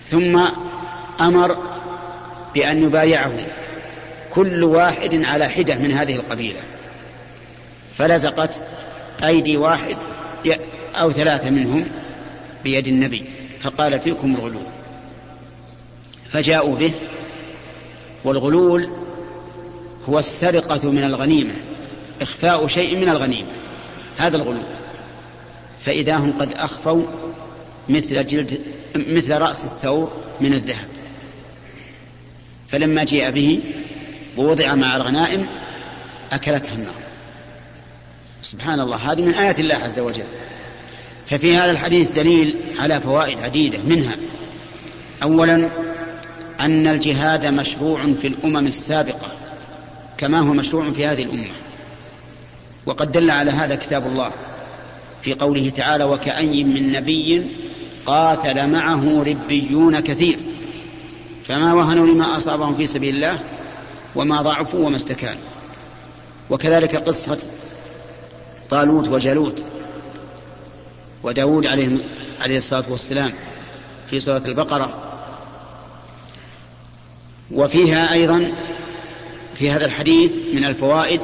ثم 0.07 0.41
أمر 1.21 1.57
بأن 2.55 2.83
يبايعه 2.83 3.47
كل 4.31 4.65
واحد 4.65 5.25
على 5.25 5.49
حدة 5.49 5.79
من 5.79 5.93
هذه 5.93 6.17
القبيلة. 6.17 6.61
فلزقت 7.99 8.61
أيدي 9.25 9.57
واحد 9.57 9.97
أو 10.95 11.11
ثلاثة 11.11 11.51
منهم 11.51 11.87
بيد 12.65 12.87
النبي 12.87 13.25
فقال 13.61 14.01
فيكم 14.01 14.35
الغلول. 14.35 14.67
فجاءوا 16.31 16.77
به 16.77 16.93
والغلول 18.25 18.91
هو 20.09 20.19
السرقة 20.19 20.91
من 20.91 21.05
الغنيمة 21.05 21.55
إخفاء 22.23 22.67
شيء 22.67 22.97
من 22.97 23.09
الغنيمة 23.09 23.49
هذا 24.19 24.37
الغلول. 24.37 24.67
فإذا 25.81 26.17
هم 26.17 26.33
قد 26.39 26.53
أخفوا 26.53 27.03
مثل 27.89 28.27
جلد 28.27 28.61
مثل 28.97 29.39
رأس 29.39 29.65
الثور 29.65 30.13
من 30.41 30.55
الذهب. 30.55 30.89
فلما 32.69 33.05
جيء 33.05 33.31
به 33.31 33.61
ووضع 34.37 34.75
مع 34.75 34.97
الغنائم 34.97 35.47
أكلتها 36.33 36.75
النار. 36.75 36.95
سبحان 38.43 38.81
الله 38.81 38.97
هذه 38.97 39.23
من 39.23 39.35
آيات 39.35 39.61
الله 39.61 39.75
عز 39.75 39.99
وجل. 39.99 40.27
ففي 41.29 41.57
هذا 41.57 41.71
الحديث 41.71 42.13
دليل 42.13 42.57
على 42.79 43.01
فوائد 43.01 43.41
عديدة 43.41 43.79
منها. 43.83 44.17
أولا 45.23 45.71
أن 46.61 46.87
الجهاد 46.87 47.47
مشروع 47.47 48.03
في 48.03 48.27
الأمم 48.27 48.67
السابقة 48.67 49.29
كما 50.19 50.41
هو 50.41 50.53
مشروع 50.53 50.91
في 50.91 51.07
هذه 51.07 51.23
الأمة. 51.23 51.55
وقد 52.87 53.13
دل 53.13 53.31
على 53.31 53.51
هذا 53.51 53.75
كتاب 53.75 54.07
الله 54.07 54.33
في 55.23 55.35
قوله 55.35 55.71
تعالى 55.71 56.05
وكأي 56.05 56.65
من 56.65 56.93
نبي 56.93 57.47
قاتل 58.07 58.71
معه 58.71 59.23
ربيون 59.23 60.01
كثير 60.01 60.39
فما 61.45 61.75
وهنوا 61.75 62.07
لما 62.07 62.37
أصابهم 62.37 62.75
في 62.75 62.87
سبيل 62.87 63.15
الله 63.15 63.39
وما 64.17 64.43
ضعفوا 64.43 64.87
وما 64.87 64.97
استكانوا. 64.97 65.41
وكذلك 66.51 66.97
قصة 66.97 67.39
طالوت 68.71 69.09
وجالوت. 69.09 69.65
وداود 71.23 71.67
عليه, 71.67 71.97
عليه 72.41 72.57
الصلاة 72.57 72.85
والسلام 72.91 73.33
في 74.11 74.21
سورة 74.21 74.43
البقرة. 74.47 75.09
وفيها 77.51 78.13
أيضا 78.13 78.53
في 79.55 79.71
هذا 79.71 79.87
الحديث 79.87 80.39
من 80.55 80.65
الفوائد 80.65 81.21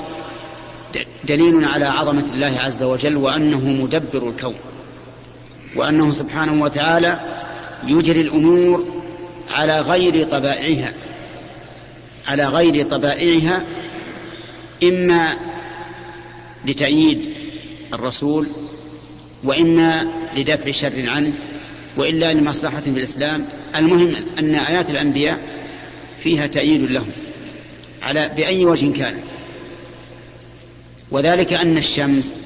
دليل 1.24 1.64
على 1.64 1.84
عظمة 1.84 2.24
الله 2.32 2.60
عز 2.60 2.82
وجل 2.82 3.16
وأنه 3.16 3.68
مدبر 3.68 4.28
الكون 4.28 4.54
وأنه 5.76 6.12
سبحانه 6.12 6.62
وتعالى 6.62 7.20
يجري 7.86 8.20
الأمور 8.20 8.84
على 9.50 9.80
غير 9.80 10.24
طبائعها 10.24 10.92
على 12.28 12.44
غير 12.44 12.88
طبائعها 12.88 13.64
إما 14.82 15.36
لتأييد 16.64 17.30
الرسول 17.94 18.46
وإما 19.44 20.06
لدفع 20.36 20.70
شر 20.70 21.10
عنه 21.10 21.32
وإلا 21.96 22.32
لمصلحة 22.32 22.80
في 22.80 22.90
الإسلام. 22.90 23.46
المهم 23.76 24.16
أن 24.38 24.54
آيات 24.54 24.90
الأنبياء 24.90 25.38
فيها 26.22 26.46
تأييد 26.46 26.82
لهم 26.90 27.12
على 28.02 28.28
بأي 28.36 28.64
وجه 28.64 28.92
كانت 28.92 29.24
وذلك 31.10 31.52
أن 31.52 31.76
الشمس 31.76 32.36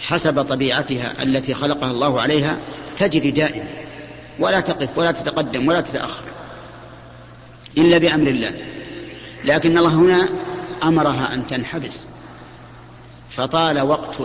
حسب 0.00 0.42
طبيعتها 0.42 1.22
التي 1.22 1.54
خلقها 1.54 1.90
الله 1.90 2.20
عليها 2.20 2.58
تجري 2.96 3.30
دائما 3.30 3.68
ولا 4.38 4.60
تقف 4.60 4.98
ولا 4.98 5.12
تتقدم 5.12 5.68
ولا 5.68 5.80
تتأخر 5.80 6.24
إلا 7.78 7.98
بأمر 7.98 8.28
الله. 8.28 8.52
لكن 9.44 9.78
الله 9.78 9.94
هنا 9.94 10.28
أمرها 10.82 11.34
أن 11.34 11.46
تنحبس. 11.46 12.06
فطال 13.30 13.80
وقت 13.80 14.16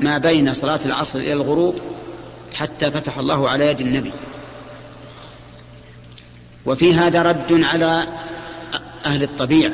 ما 0.00 0.18
بين 0.18 0.54
صلاة 0.54 0.80
العصر 0.86 1.18
إلى 1.18 1.32
الغروب 1.32 1.80
حتى 2.54 2.90
فتح 2.90 3.18
الله 3.18 3.48
على 3.48 3.66
يد 3.66 3.80
النبي. 3.80 4.12
وفي 6.66 6.94
هذا 6.94 7.22
رد 7.22 7.64
على 7.64 8.06
أهل 9.06 9.22
الطبيعة 9.22 9.72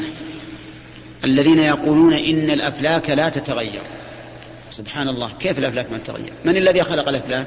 الذين 1.24 1.58
يقولون 1.58 2.12
إن 2.12 2.50
الأفلاك 2.50 3.10
لا 3.10 3.28
تتغير. 3.28 3.82
سبحان 4.70 5.08
الله 5.08 5.30
كيف 5.40 5.58
الأفلاك 5.58 5.92
ما 5.92 5.98
تتغير؟ 5.98 6.32
من 6.44 6.56
الذي 6.56 6.82
خلق 6.82 7.08
الأفلاك؟ 7.08 7.46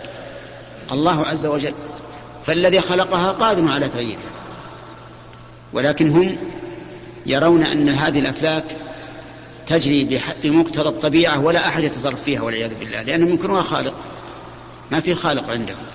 الله 0.91 1.25
عز 1.25 1.45
وجل. 1.45 1.73
فالذي 2.45 2.81
خلقها 2.81 3.31
قادر 3.31 3.71
على 3.71 3.87
تغييرها. 3.87 4.31
ولكن 5.73 6.09
هم 6.09 6.37
يرون 7.25 7.65
أن 7.65 7.89
هذه 7.89 8.19
الأفلاك 8.19 8.65
تجري 9.67 10.21
بمقتضى 10.43 10.89
الطبيعة 10.89 11.39
ولا 11.39 11.67
أحد 11.67 11.83
يتصرف 11.83 12.23
فيها 12.23 12.41
والعياذ 12.41 12.75
بالله 12.79 13.01
لأنهم 13.01 13.29
ينكرونها 13.29 13.61
خالق. 13.61 13.95
ما 14.91 14.99
في 14.99 15.15
خالق 15.15 15.49
عندهم. 15.49 15.85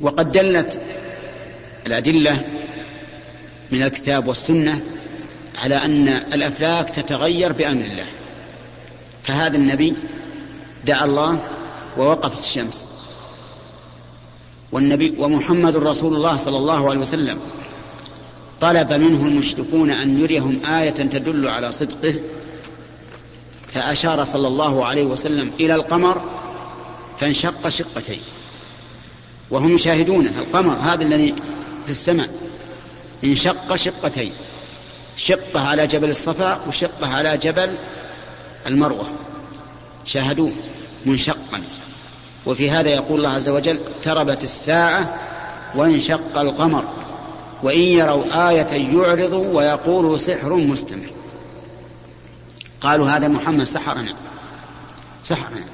وقد 0.00 0.32
دلت 0.32 0.80
الأدلة 1.86 2.44
من 3.70 3.82
الكتاب 3.82 4.26
والسنة 4.28 4.80
على 5.62 5.74
أن 5.74 6.08
الأفلاك 6.08 6.90
تتغير 6.90 7.52
بأمر 7.52 7.84
الله. 7.84 8.06
فهذا 9.22 9.56
النبي 9.56 9.94
دعا 10.84 11.04
الله 11.04 11.42
ووقفت 11.98 12.38
الشمس. 12.38 12.86
والنبي 14.72 15.14
ومحمد 15.18 15.76
رسول 15.76 16.14
الله 16.14 16.36
صلى 16.36 16.56
الله 16.56 16.90
عليه 16.90 17.00
وسلم 17.00 17.38
طلب 18.64 18.92
منه 18.92 19.26
المشركون 19.26 19.90
أن 19.90 20.20
يريهم 20.20 20.66
آية 20.66 20.90
تدل 20.90 21.48
على 21.48 21.72
صدقه 21.72 22.14
فأشار 23.74 24.24
صلى 24.24 24.48
الله 24.48 24.86
عليه 24.86 25.04
وسلم 25.04 25.50
إلى 25.60 25.74
القمر 25.74 26.20
فانشق 27.20 27.68
شقتين. 27.68 28.20
وهم 29.50 29.74
يشاهدونه 29.74 30.38
القمر 30.38 30.72
هذا 30.72 31.02
الذي 31.02 31.34
في 31.84 31.90
السماء 31.90 32.28
انشق 33.24 33.76
شقتين 33.76 34.32
شقة 35.16 35.60
على 35.60 35.86
جبل 35.86 36.10
الصفا 36.10 36.60
وشقة 36.68 37.06
على 37.06 37.36
جبل 37.36 37.78
المروة. 38.66 39.06
شاهدوه 40.04 40.52
منشقا. 41.06 41.62
وفي 42.46 42.70
هذا 42.70 42.88
يقول 42.88 43.18
الله 43.18 43.30
عز 43.30 43.48
وجل 43.48 43.80
اقتربت 43.80 44.42
الساعة 44.42 45.18
وانشق 45.74 46.38
القمر. 46.38 47.03
وإن 47.62 47.80
يروا 47.80 48.48
آية 48.50 48.96
يعرضوا 48.96 49.46
ويقولوا 49.56 50.16
سحر 50.16 50.54
مستمر. 50.54 51.10
قالوا 52.80 53.08
هذا 53.08 53.28
محمد 53.28 53.64
سحرنا. 53.64 54.14
سحرنا. 55.24 55.64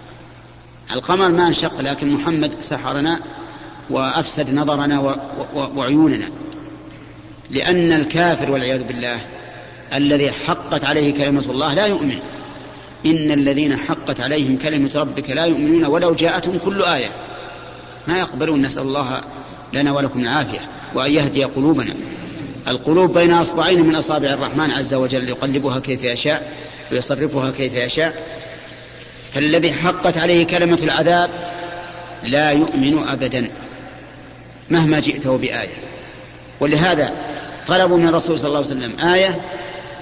القمر 0.93 1.29
ما 1.29 1.47
انشق 1.47 1.81
لكن 1.81 2.11
محمد 2.11 2.55
سحرنا 2.63 3.21
وأفسد 3.91 4.55
نظرنا 4.55 5.17
وعيوننا. 5.55 6.31
لأن 7.51 7.93
الكافر 7.93 8.51
والعياذ 8.51 8.83
بالله 8.83 9.25
الذي 9.95 10.31
حقت 10.31 10.85
عليه 10.85 11.15
كلمة 11.15 11.45
الله 11.51 11.75
لا 11.75 11.87
يؤمن. 11.87 12.19
إن 13.07 13.31
الذين 13.31 13.77
حقت 13.77 14.21
عليهم 14.21 14.59
كلمة 14.59 14.91
ربك 14.95 15.31
لا 15.31 15.45
يؤمنون 15.45 15.85
ولو 15.85 16.15
جاءتهم 16.15 16.59
كل 16.59 16.83
آية. 16.83 17.11
ما 18.09 18.19
يقبلون 18.19 18.63
نسأل 18.63 18.83
الله 18.83 19.21
لنا 19.73 19.93
ولكم 19.93 20.21
العافية. 20.21 20.61
وأن 20.95 21.13
يهدي 21.13 21.45
قلوبنا. 21.45 21.95
القلوب 22.69 23.19
بين 23.19 23.33
أصبعين 23.33 23.87
من 23.87 23.97
أصابع 23.97 24.29
الرحمن 24.29 24.71
عز 24.71 24.95
وجل 24.95 25.29
يقلبها 25.29 25.79
كيف 25.79 26.05
يشاء 26.05 26.53
ويصرفها 26.93 27.51
كيف 27.51 27.75
يشاء. 27.75 28.15
فالذي 29.33 29.73
حقت 29.73 30.19
عليه 30.19 30.47
كلمة 30.47 30.79
العذاب 30.83 31.31
لا 32.25 32.51
يؤمن 32.51 33.09
أبدا 33.09 33.51
مهما 34.71 35.01
جئته 35.01 35.37
بآية. 35.37 35.75
ولهذا 36.61 37.11
طلبوا 37.67 37.97
من 37.97 38.09
الرسول 38.09 38.39
صلى 38.39 38.49
الله 38.49 38.59
عليه 38.59 38.69
وسلم 38.69 39.09
آية 39.09 39.41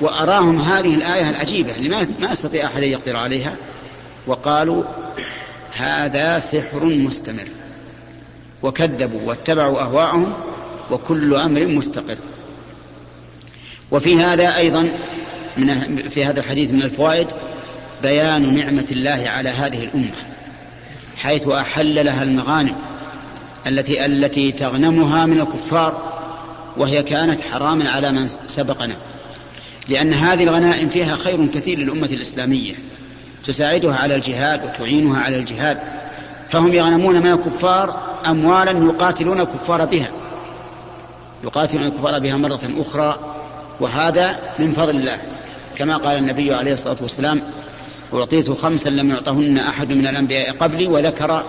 وأراهم 0.00 0.60
هذه 0.60 0.94
الآية 0.94 1.30
العجيبة 1.30 1.76
اللي 1.76 1.88
ما 2.20 2.32
استطيع 2.32 2.66
أحد 2.66 2.82
أن 2.82 2.88
يقدر 2.88 3.16
عليها. 3.16 3.56
وقالوا 4.26 4.82
هذا 5.76 6.38
سحر 6.38 6.84
مستمر. 6.84 7.48
وكذبوا 8.62 9.20
واتبعوا 9.24 9.80
أهواءهم 9.80 10.32
وكل 10.90 11.34
أمر 11.34 11.66
مستقر. 11.66 12.16
وفي 13.90 14.20
هذا 14.20 14.56
أيضا 14.56 14.98
من 15.56 15.74
في 16.08 16.24
هذا 16.24 16.40
الحديث 16.40 16.70
من 16.70 16.82
الفوائد 16.82 17.26
بيان 18.02 18.54
نعمة 18.54 18.86
الله 18.92 19.24
على 19.26 19.48
هذه 19.48 19.84
الأمة 19.84 20.12
حيث 21.16 21.48
أحل 21.48 22.04
لها 22.04 22.22
المغانم 22.22 22.74
التي 23.66 24.04
التي 24.04 24.52
تغنمها 24.52 25.26
من 25.26 25.40
الكفار 25.40 26.18
وهي 26.76 27.02
كانت 27.02 27.40
حراما 27.40 27.90
على 27.90 28.12
من 28.12 28.28
سبقنا. 28.48 28.94
لأن 29.88 30.14
هذه 30.14 30.42
الغنائم 30.42 30.88
فيها 30.88 31.16
خير 31.16 31.46
كثير 31.46 31.78
للأمة 31.78 32.06
الإسلامية 32.06 32.74
تساعدها 33.44 33.96
على 33.96 34.14
الجهاد 34.14 34.64
وتعينها 34.64 35.20
على 35.20 35.38
الجهاد. 35.38 35.78
فهم 36.48 36.74
يغنمون 36.74 37.20
من 37.20 37.32
الكفار 37.32 38.00
أموالا 38.26 38.70
يقاتلون 38.70 39.40
الكفار 39.40 39.84
بها. 39.84 40.10
يقاتلون 41.44 41.86
الكفار 41.86 42.18
بها 42.18 42.36
مرة 42.36 42.60
أخرى 42.76 43.34
وهذا 43.80 44.38
من 44.58 44.72
فضل 44.72 44.96
الله. 44.96 45.18
كما 45.76 45.96
قال 45.96 46.18
النبي 46.18 46.54
عليه 46.54 46.72
الصلاة 46.72 46.96
والسلام 47.00 47.42
أعطيت 48.14 48.50
خمسا 48.50 48.88
لم 48.88 49.10
يعطهن 49.10 49.58
أحد 49.58 49.92
من 49.92 50.06
الأنبياء 50.06 50.56
قبلي 50.56 50.86
وذكر 50.86 51.44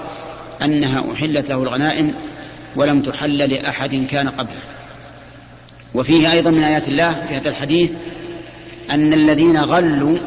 أنها 0.62 1.14
أحلت 1.14 1.50
له 1.50 1.64
الغنائم 1.64 2.14
ولم 2.76 3.02
تحل 3.02 3.38
لأحد 3.38 4.08
كان 4.10 4.30
قبله. 4.30 4.62
وفيه 5.96 6.32
أيضا 6.32 6.50
من 6.50 6.64
آيات 6.64 6.88
الله 6.88 7.26
في 7.28 7.36
هذا 7.36 7.50
الحديث 7.50 7.92
أن 8.92 9.14
الذين 9.14 9.58
غلوا 9.58 10.20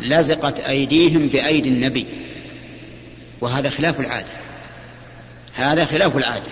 لزقت 0.00 0.60
أيديهم 0.60 1.28
بأيدي 1.28 1.68
النبي 1.68 2.06
وهذا 3.40 3.68
خلاف 3.68 4.00
العادة. 4.00 4.26
هذا 5.54 5.84
خلاف 5.84 6.16
العادة. 6.16 6.50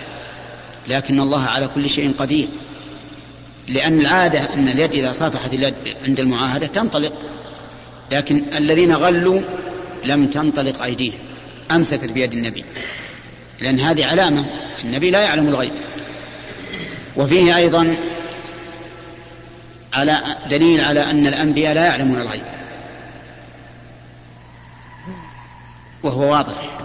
لكن 0.87 1.19
الله 1.19 1.41
على 1.41 1.67
كل 1.67 1.89
شيء 1.89 2.13
قدير. 2.17 2.47
لأن 3.67 3.99
العادة 3.99 4.53
أن 4.53 4.67
اليد 4.69 4.91
إذا 4.93 5.11
صافحت 5.11 5.53
اليد 5.53 5.73
عند 6.07 6.19
المعاهدة 6.19 6.67
تنطلق. 6.67 7.13
لكن 8.11 8.43
الذين 8.57 8.93
غلوا 8.93 9.41
لم 10.05 10.27
تنطلق 10.27 10.83
أيديهم 10.83 11.19
أمسكت 11.71 12.11
بيد 12.11 12.33
النبي. 12.33 12.65
لأن 13.59 13.79
هذه 13.79 14.05
علامة 14.05 14.45
النبي 14.83 15.11
لا 15.11 15.21
يعلم 15.21 15.47
الغيب. 15.47 15.71
وفيه 17.15 17.57
أيضا 17.57 17.95
على 19.93 20.21
دليل 20.49 20.81
على 20.81 21.03
أن 21.03 21.27
الأنبياء 21.27 21.73
لا 21.73 21.85
يعلمون 21.85 22.21
الغيب. 22.21 22.43
وهو 26.03 26.31
واضح. 26.31 26.77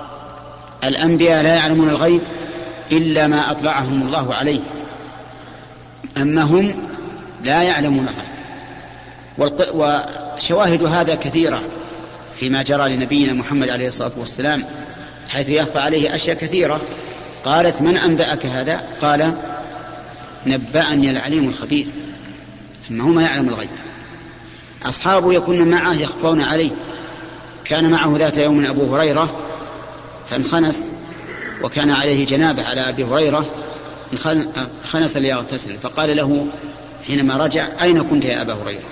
الأنبياء 0.85 1.43
لا 1.43 1.55
يعلمون 1.55 1.89
الغيب 1.89 2.21
إلا 2.93 3.27
ما 3.27 3.51
أطلعهم 3.51 4.03
الله 4.03 4.35
عليه. 4.35 4.61
أما 6.17 6.43
هم 6.43 6.75
لا 7.45 7.63
يعلمون 7.63 8.09
الغيب 8.09 8.37
وشواهد 9.75 10.83
هذا 10.85 11.15
كثيرة 11.15 11.61
فيما 12.35 12.63
جرى 12.63 12.97
لنبينا 12.97 13.33
محمد 13.33 13.69
عليه 13.69 13.89
الصلاة 13.89 14.13
والسلام 14.17 14.65
حيث 15.29 15.49
يخفى 15.49 15.79
عليه 15.79 16.15
أشياء 16.15 16.37
كثيرة. 16.37 16.81
قالت 17.45 17.83
من 17.83 17.97
أنبأك 17.97 18.47
هذا؟ 18.47 18.85
قال 19.01 19.35
نبأني 20.47 21.11
العليم 21.11 21.49
الخبير. 21.49 21.87
أما 22.91 23.05
هو 23.05 23.09
ما 23.09 23.23
يعلم 23.23 23.49
الغيب. 23.49 23.69
أصحابه 24.85 25.33
يكون 25.33 25.69
معه 25.69 25.95
يخفون 25.95 26.41
عليه. 26.41 26.71
كان 27.65 27.91
معه 27.91 28.15
ذات 28.19 28.39
يوم 28.39 28.67
أبو 28.67 28.97
هريرة 28.97 29.37
فانخنس. 30.31 30.83
وكان 31.63 31.91
عليه 31.91 32.27
جنابة 32.27 32.63
على 32.63 32.81
أبي 32.81 33.05
هريرة 33.05 33.47
خنس 34.85 35.17
ليغتسل 35.17 35.79
فقال 35.79 36.17
له 36.17 36.47
حينما 37.07 37.37
رجع 37.37 37.83
أين 37.83 38.03
كنت 38.03 38.25
يا 38.25 38.43
أبا 38.43 38.55
هريرة؟ 38.55 38.85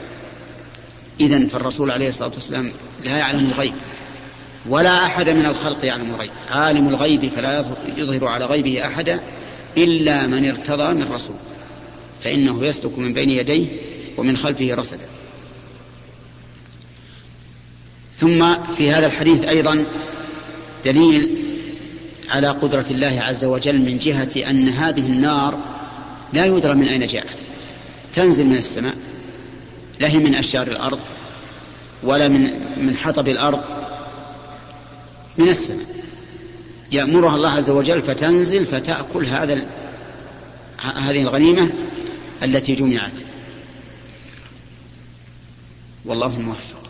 إذا 1.21 1.47
فالرسول 1.47 1.91
عليه 1.91 2.09
الصلاة 2.09 2.31
والسلام 2.35 2.73
لا 3.05 3.17
يعلم 3.17 3.47
الغيب 3.47 3.75
ولا 4.69 5.07
أحد 5.07 5.29
من 5.29 5.47
الخلق 5.47 5.85
يعلم 5.85 6.15
الغيب 6.15 6.31
عالم 6.49 6.89
الغيب 6.89 7.29
فلا 7.29 7.65
يظهر 7.97 8.27
على 8.27 8.45
غيبه 8.45 8.87
أحدا 8.87 9.21
إلا 9.77 10.27
من 10.27 10.49
ارتضى 10.49 10.95
من 10.95 11.12
رسول 11.12 11.37
فإنه 12.23 12.65
يسلك 12.65 12.99
من 12.99 13.12
بين 13.12 13.31
يديه 13.31 13.67
ومن 14.17 14.37
خلفه 14.37 14.75
رصدا. 14.75 15.07
ثم 18.15 18.62
في 18.77 18.91
هذا 18.91 19.07
الحديث 19.07 19.45
أيضا 19.45 19.85
دليل 20.85 21.44
على 22.31 22.49
قدرة 22.49 22.85
الله 22.91 23.20
عز 23.20 23.45
وجل 23.45 23.81
من 23.81 23.99
جهة 23.99 24.51
أن 24.51 24.68
هذه 24.68 25.07
النار 25.07 25.59
لا 26.33 26.47
يدرى 26.47 26.75
من 26.75 26.89
أين 26.89 27.07
جاءت. 27.07 27.39
تنزل 28.14 28.47
من 28.47 28.57
السماء 28.57 28.95
لا 30.01 30.09
هي 30.09 30.18
من 30.18 30.35
أشجار 30.35 30.66
الأرض 30.66 30.99
ولا 32.03 32.29
من 32.29 32.41
من 32.87 32.97
حطب 32.97 33.29
الأرض 33.29 33.61
من 35.39 35.49
السماء. 35.49 35.87
يأمرها 36.93 37.35
الله 37.35 37.51
عز 37.51 37.70
وجل 37.70 38.03
فتنزل 38.03 38.66
فتأكل 38.66 39.27
هذا 39.27 39.66
هذه 40.97 41.22
الغنيمة 41.22 41.70
التي 42.43 42.75
جمعت. 42.75 43.12
والله 46.05 46.37
الموفق. 46.37 46.85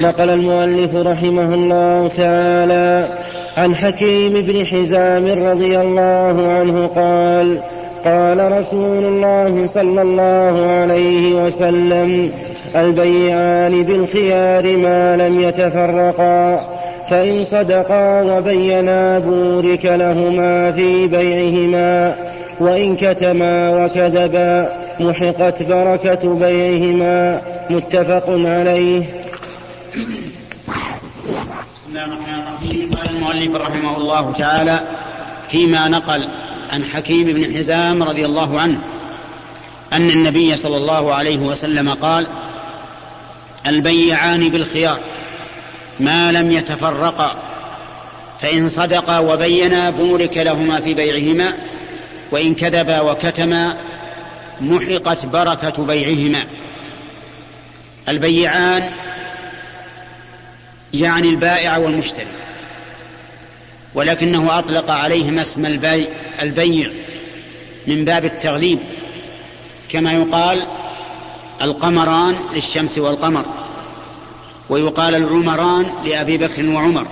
نقل 0.00 0.30
المؤلف 0.30 0.94
رحمه 0.94 1.54
الله 1.54 2.08
تعالى 2.08 3.18
عن 3.56 3.74
حكيم 3.74 4.32
بن 4.32 4.66
حزام 4.66 5.26
رضي 5.26 5.80
الله 5.80 6.52
عنه 6.52 6.86
قال 6.86 7.58
قال 8.04 8.52
رسول 8.52 9.04
الله 9.04 9.66
صلى 9.66 10.02
الله 10.02 10.66
عليه 10.70 11.44
وسلم 11.44 12.30
البيعان 12.76 13.82
بالخيار 13.82 14.76
ما 14.76 15.16
لم 15.16 15.40
يتفرقا 15.40 16.60
فإن 17.10 17.42
صدقا 17.42 18.22
وبينا 18.22 19.18
بورك 19.18 19.84
لهما 19.84 20.72
في 20.72 21.06
بيعهما 21.06 22.14
وإن 22.60 22.96
كتما 22.96 23.84
وكذبا 23.84 24.68
محقت 25.00 25.62
بركة 25.62 26.34
بيعهما 26.34 27.40
متفق 27.70 28.24
عليه. 28.28 29.02
بسم 31.90 31.98
الله 31.98 32.14
الرحمن 32.14 32.42
الرحيم 32.46 32.90
قال 32.94 33.10
المؤلف 33.10 33.54
رحمه 33.56 33.96
الله 33.96 34.32
تعالى 34.32 34.80
فيما 35.48 35.88
نقل 35.88 36.28
عن 36.72 36.84
حكيم 36.84 37.26
بن 37.26 37.44
حزام 37.44 38.02
رضي 38.02 38.24
الله 38.24 38.60
عنه 38.60 38.78
أن 39.92 40.10
النبي 40.10 40.56
صلى 40.56 40.76
الله 40.76 41.14
عليه 41.14 41.38
وسلم 41.38 41.90
قال 41.94 42.26
البيعان 43.66 44.48
بالخيار 44.48 45.00
ما 46.00 46.32
لم 46.32 46.52
يتفرقا 46.52 47.36
فإن 48.40 48.68
صدقا 48.68 49.18
وبينا 49.18 49.90
بورك 49.90 50.36
لهما 50.36 50.80
في 50.80 50.94
بيعهما 50.94 51.54
وإن 52.30 52.54
كذبا 52.54 53.00
وكتما 53.00 53.76
محقت 54.60 55.26
بركة 55.26 55.84
بيعهما. 55.84 56.46
البيعان 58.08 58.90
يعني 60.94 61.28
البائع 61.28 61.76
والمشتري. 61.76 62.26
ولكنه 63.94 64.58
أطلق 64.58 64.90
عليهما 64.90 65.42
اسم 65.42 65.66
البيع, 65.66 66.06
البيع 66.42 66.90
من 67.86 68.04
باب 68.04 68.24
التغليب 68.24 68.78
كما 69.88 70.12
يقال 70.12 70.66
القمران 71.62 72.36
للشمس 72.52 72.98
والقمر 72.98 73.44
ويقال 74.68 75.14
العمران 75.14 75.86
لأبي 76.04 76.38
بكر 76.38 76.66
وعمر. 76.66 77.06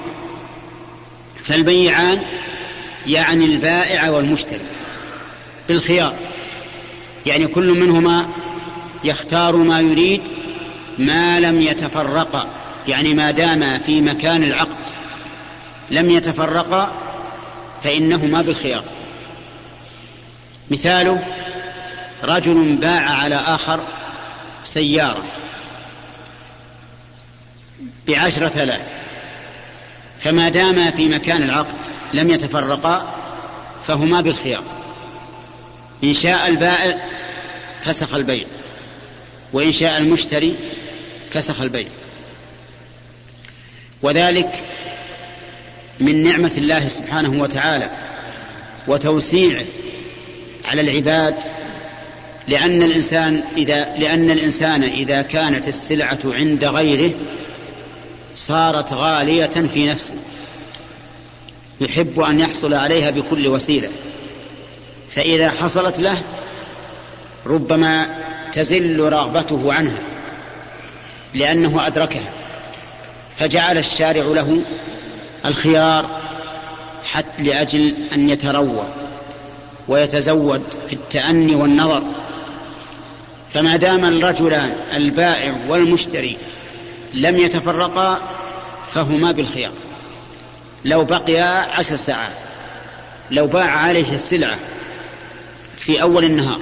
فالبيعان 1.44 2.22
يعني 3.06 3.44
البائع 3.44 4.10
والمشتري 4.10 4.60
بالخيار 5.68 6.14
يعني 7.26 7.46
كل 7.46 7.80
منهما 7.80 8.28
يختار 9.04 9.56
ما 9.56 9.80
يريد 9.80 10.20
ما 10.98 11.40
لم 11.40 11.60
يتفرقا. 11.60 12.46
يعني 12.89 13.14
ما 13.14 13.30
داما 13.30 13.78
في 13.78 14.01
مكان 14.01 14.45
العقد 14.45 14.76
لم 15.91 16.11
يتفرقا 16.11 16.93
فإنهما 17.82 18.43
بالخيار. 18.43 18.84
مثاله 20.70 21.26
رجل 22.24 22.76
باع 22.76 23.11
على 23.11 23.34
آخر 23.34 23.80
سيارة 24.64 25.24
بعشرة 28.09 28.62
آلاف 28.62 28.82
فما 30.20 30.49
داما 30.49 30.91
في 30.91 31.09
مكان 31.09 31.43
العقد 31.43 31.76
لم 32.14 32.30
يتفرقا 32.30 33.14
فهما 33.86 34.20
بالخيار. 34.20 34.62
إن 36.05 36.14
شاء 36.14 36.49
البائع 36.49 36.99
فسخ 37.84 38.14
البيع 38.14 38.47
وإن 39.53 39.72
شاء 39.72 39.99
المشتري 39.99 40.57
فسخ 41.30 41.61
البيع. 41.61 41.89
وذلك 44.03 44.64
من 46.01 46.24
نعمة 46.24 46.53
الله 46.59 46.88
سبحانه 46.88 47.42
وتعالى 47.42 47.90
وتوسيعه 48.88 49.64
على 50.64 50.80
العباد 50.80 51.34
لأن 52.49 52.82
الإنسان 52.82 53.42
إذا 53.57 53.96
لأن 53.99 54.30
الإنسان 54.30 54.82
إذا 54.82 55.22
كانت 55.22 55.68
السلعة 55.68 56.18
عند 56.24 56.64
غيره 56.64 57.14
صارت 58.36 58.92
غالية 58.92 59.46
في 59.46 59.86
نفسه 59.86 60.14
يحب 61.80 62.20
أن 62.20 62.40
يحصل 62.40 62.74
عليها 62.74 63.11
بكل 63.11 63.49
وسيلة. 63.49 63.88
فإذا 65.11 65.51
حصلت 65.51 65.99
له 65.99 66.22
ربما 67.46 68.18
تزل 68.53 69.01
رغبته 69.01 69.72
عنها 69.72 70.03
لأنه 71.34 71.86
أدركها. 71.86 72.38
فجعل 73.39 73.78
الشارع 73.78 74.22
له 74.22 74.62
الخيار 75.47 76.11
حتى 77.05 77.43
لأجل 77.43 77.97
أن 78.12 78.30
يتروى 78.30 78.84
ويتزود 79.89 80.62
في 80.86 80.93
التأني 80.93 81.55
والنظر. 81.55 82.03
فما 83.55 83.76
دام 83.76 84.05
الرجلان 84.05 84.76
البائع 84.95 85.55
والمشتري 85.68 86.36
لم 87.14 87.36
يتفرقا 87.36 88.22
فهما 88.93 89.32
بالخيار. 89.32 89.72
لو 90.84 91.05
بقيا 91.05 91.45
عشر 91.78 91.97
ساعات 91.97 92.36
لو 93.30 93.47
باع 93.47 93.70
عليه 93.70 94.14
السلعة 94.14 94.59
في 95.76 96.03
أول 96.03 96.24
النهار 96.24 96.61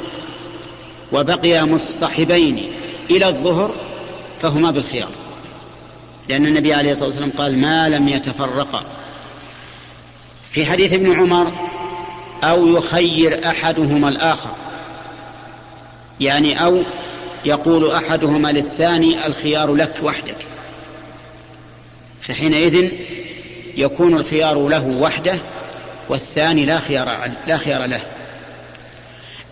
وبقيا 1.13 1.63
مصطحبين 1.63 2.73
إلى 3.11 3.29
الظهر 3.29 3.75
فهما 4.41 4.71
بالخيار. 4.71 5.11
لأن 6.29 6.47
النبي 6.47 6.75
عليه 6.75 6.91
الصلاة 6.91 7.09
والسلام 7.09 7.31
قال 7.31 7.59
ما 7.59 7.89
لم 7.89 8.09
يتفرقا 8.09 8.85
في 10.51 10.67
حديث 10.67 10.93
ابن 10.93 11.13
عمر 11.13 11.53
أو 12.45 12.67
يخير 12.67 13.51
أحدهما 13.51 14.09
الآخر. 14.09 14.51
يعني 16.21 16.65
أو 16.65 16.83
يقول 17.45 17.91
أحدهما 17.91 18.49
للثاني 18.49 19.27
الخيار 19.27 19.75
لك 19.75 19.95
وحدك. 20.03 20.47
فحينئذ 22.21 22.91
يكون 23.77 24.17
الخيار 24.17 24.69
له 24.69 24.87
وحده 24.87 25.39
والثاني 26.09 26.65
لا 26.65 26.79
خيار 26.79 27.31
لا 27.47 27.57
خيار 27.57 27.85
له. 27.85 28.01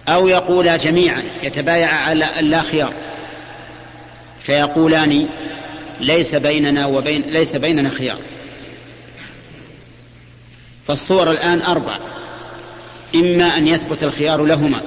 أو 0.08 0.28
يقولا 0.28 0.76
جميعا 0.76 1.22
يتبايع 1.42 1.94
على 1.94 2.32
لا 2.40 2.60
خيار. 2.60 2.92
فيقولان 4.42 5.28
ليس 6.00 6.34
بيننا 6.34 6.86
وبين 6.86 7.22
ليس 7.22 7.56
بيننا 7.56 7.88
خيار. 7.90 8.18
فالصور 10.86 11.30
الآن 11.30 11.62
أربع. 11.62 11.98
إما 13.14 13.56
أن 13.56 13.68
يثبت 13.68 14.04
الخيار 14.04 14.44
لهما 14.44 14.80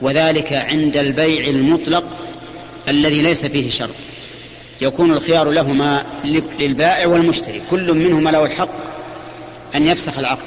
وذلك 0.00 0.52
عند 0.52 0.96
البيع 0.96 1.48
المطلق 1.48 2.04
الذي 2.88 3.22
ليس 3.22 3.46
فيه 3.46 3.70
شرط. 3.70 3.94
يكون 4.80 5.10
الخيار 5.10 5.50
لهما 5.50 6.04
للبائع 6.58 7.06
والمشتري 7.06 7.62
كل 7.70 7.94
منهما 7.94 8.30
له 8.30 8.44
الحق 8.44 8.74
أن 9.74 9.86
يفسخ 9.86 10.18
العقد. 10.18 10.46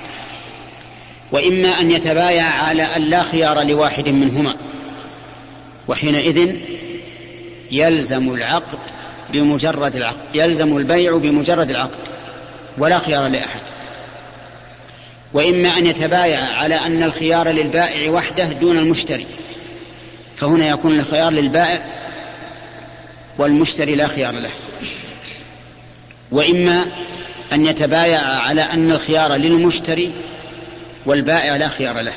وإما 1.31 1.79
أن 1.79 1.91
يتبايع 1.91 2.43
على 2.43 2.83
أن 2.83 3.01
لا 3.01 3.23
خيار 3.23 3.63
لواحد 3.63 4.09
منهما. 4.09 4.55
وحينئذ 5.87 6.55
يلزم 7.71 8.33
العقد 8.33 8.79
بمجرد 9.33 9.95
العقد 9.95 10.25
يلزم 10.33 10.77
البيع 10.77 11.17
بمجرد 11.17 11.69
العقد 11.69 11.97
ولا 12.77 12.99
خيار 12.99 13.27
لأحد. 13.27 13.59
وإما 15.33 15.77
أن 15.77 15.85
يتبايع 15.85 16.39
على 16.39 16.75
أن 16.75 17.03
الخيار 17.03 17.49
للبائع 17.49 18.11
وحده 18.11 18.45
دون 18.45 18.77
المشتري 18.77 19.25
فهنا 20.35 20.69
يكون 20.69 20.99
الخيار 20.99 21.31
للبائع 21.31 21.85
والمشتري 23.37 23.95
لا 23.95 24.07
خيار 24.07 24.33
له. 24.33 24.51
وإما 26.31 26.85
أن 27.53 27.65
يتبايع 27.65 28.21
على 28.21 28.61
أن 28.61 28.91
الخيار 28.91 29.35
للمشتري 29.35 30.11
والبائع 31.05 31.55
لا 31.55 31.67
خيار 31.67 32.01
له. 32.01 32.13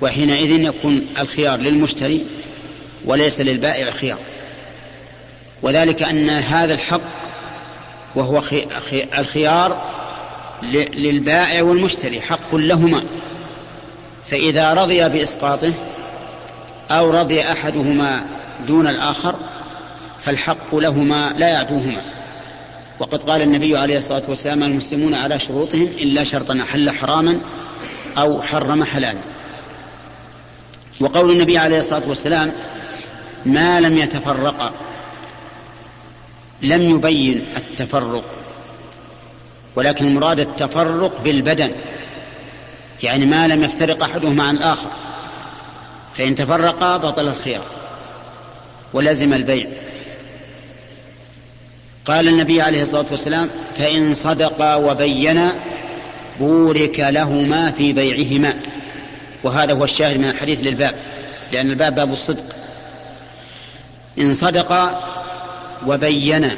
وحينئذ 0.00 0.50
يكون 0.50 1.06
الخيار 1.18 1.58
للمشتري 1.58 2.26
وليس 3.04 3.40
للبائع 3.40 3.90
خيار. 3.90 4.18
وذلك 5.64 6.02
أن 6.02 6.30
هذا 6.30 6.74
الحق 6.74 7.00
وهو 8.14 8.42
الخيار 9.18 9.82
للبائع 10.92 11.62
والمشتري 11.62 12.20
حق 12.20 12.54
لهما. 12.54 13.04
فإذا 14.30 14.72
رضي 14.72 15.08
بإسقاطه 15.08 15.72
أو 16.90 17.10
رضي 17.10 17.42
أحدهما 17.42 18.26
دون 18.66 18.88
الآخر 18.88 19.34
فالحق 20.24 20.74
لهما 20.74 21.34
لا 21.38 21.48
يعدوهما. 21.48 22.02
وقد 23.00 23.22
قال 23.22 23.42
النبي 23.42 23.78
عليه 23.78 23.96
الصلاة 23.96 24.22
والسلام 24.28 24.62
المسلمون 24.62 25.14
على 25.14 25.38
شروطهم 25.38 25.88
إلا 25.98 26.24
شرطا 26.24 26.58
أحل 26.62 26.90
حراما 26.90 27.40
أو 28.18 28.42
حرم 28.42 28.84
حلالا. 28.84 29.20
وقول 31.00 31.30
النبي 31.30 31.58
عليه 31.58 31.78
الصلاة 31.78 32.02
والسلام 32.08 32.52
ما 33.46 33.80
لم 33.80 33.96
يتفرقا. 33.96 34.72
لم 36.64 36.82
يبين 36.82 37.44
التفرق 37.56 38.24
ولكن 39.76 40.06
المراد 40.06 40.40
التفرق 40.40 41.20
بالبدن 41.20 41.72
يعني 43.02 43.26
ما 43.26 43.48
لم 43.48 43.64
يفترق 43.64 44.02
أحدهما 44.02 44.44
عن 44.44 44.56
الآخر 44.56 44.90
فإن 46.14 46.34
تفرقا 46.34 46.96
بطل 46.96 47.28
الخيار 47.28 47.64
ولزم 48.92 49.34
البيع. 49.34 49.66
قال 52.04 52.28
النبي 52.28 52.60
عليه 52.60 52.82
الصلاة 52.82 53.06
والسلام 53.10 53.50
فإن 53.78 54.14
صدقا 54.14 54.74
وبينا 54.74 55.52
بورك 56.40 57.00
لهما 57.00 57.70
في 57.70 57.92
بيعهما 57.92 58.56
وهذا 59.44 59.72
هو 59.72 59.84
الشاهد 59.84 60.18
من 60.18 60.28
الحديث 60.28 60.60
للباب 60.60 60.94
لأن 61.52 61.70
الباب 61.70 61.94
باب 61.94 62.12
الصدق. 62.12 62.44
إن 64.18 64.34
صدقا 64.34 65.14
وبينا 65.86 66.56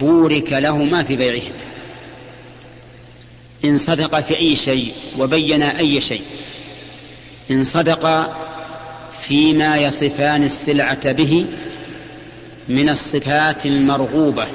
بورك 0.00 0.52
لهما 0.52 1.02
في 1.02 1.16
بيعهما 1.16 1.60
إن 3.64 3.78
صدق 3.78 4.20
في 4.20 4.36
أي 4.36 4.56
شيء 4.56 4.94
وبين 5.18 5.62
أي 5.62 6.00
شيء. 6.00 6.22
إن 7.50 7.64
صدق 7.64 8.34
فيما 9.22 9.76
يصفان 9.76 10.44
السلعة 10.44 11.12
به 11.12 11.46
من 12.68 12.88
الصفات 12.88 13.66
المرغوبة. 13.66 14.46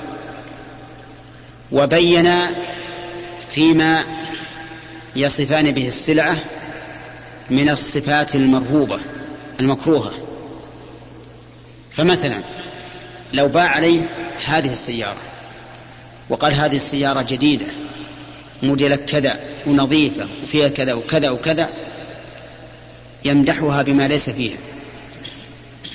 وبين 1.71 2.32
فيما 3.51 4.03
يصفان 5.15 5.71
به 5.71 5.88
السلعة 5.88 6.38
من 7.49 7.69
الصفات 7.69 8.36
المرهوبة 8.36 8.99
المكروهة. 9.59 10.11
فمثلا 11.91 12.41
لو 13.36 13.47
باع 13.47 13.67
عليه 13.67 14.01
هذه 14.45 14.71
السيارة. 14.71 15.17
وقال 16.29 16.53
هذه 16.53 16.75
السيارة 16.75 17.21
جديدة 17.21 17.65
موديلك 18.63 19.05
كذا 19.05 19.39
ونظيفة 19.65 20.27
وفيها 20.43 20.67
كذا 20.67 20.93
وكذا 20.93 21.29
وكذا 21.29 21.69
يمدحها 23.25 23.81
بما 23.81 24.07
ليس 24.07 24.29
فيها. 24.29 24.57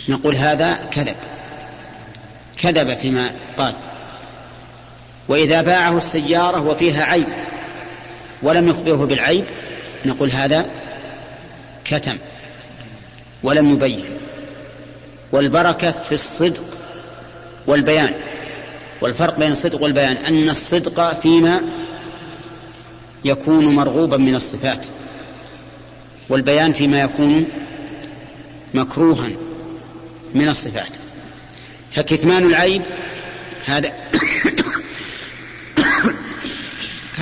نقول 0.09 0.35
هذا 0.37 0.75
كذب. 0.75 1.17
كذب 2.59 2.99
فيما 2.99 3.33
قال. 3.57 3.75
وإذا 5.29 5.63
باعه 5.63 5.97
السيارة 5.97 6.67
وفيها 6.67 7.05
عيب 7.05 7.29
ولم 8.43 8.69
يخبره 8.69 9.05
بالعيب 9.07 9.45
نقول 10.07 10.31
هذا 10.31 10.67
كتم 11.85 12.19
ولم 13.43 13.73
يبين. 13.73 14.05
والبركة 15.33 15.91
في 15.91 16.13
الصدق 16.13 16.80
والبيان. 17.67 18.15
والفرق 19.01 19.39
بين 19.39 19.53
الصدق 19.53 19.83
والبيان 19.83 20.17
أن 20.17 20.51
الصدق 20.51 21.21
فيما 21.21 21.61
يكون 23.25 23.75
مرغوبا 23.75 24.17
من 24.17 24.35
الصفات 24.35 24.87
والبيان 26.29 26.73
فيما 26.73 27.01
يكون 27.01 27.47
مكروها 28.75 29.31
من 30.35 30.49
الصفات. 30.49 30.91
فكتمان 31.91 32.47
العيب 32.47 32.83
هذا 33.65 33.93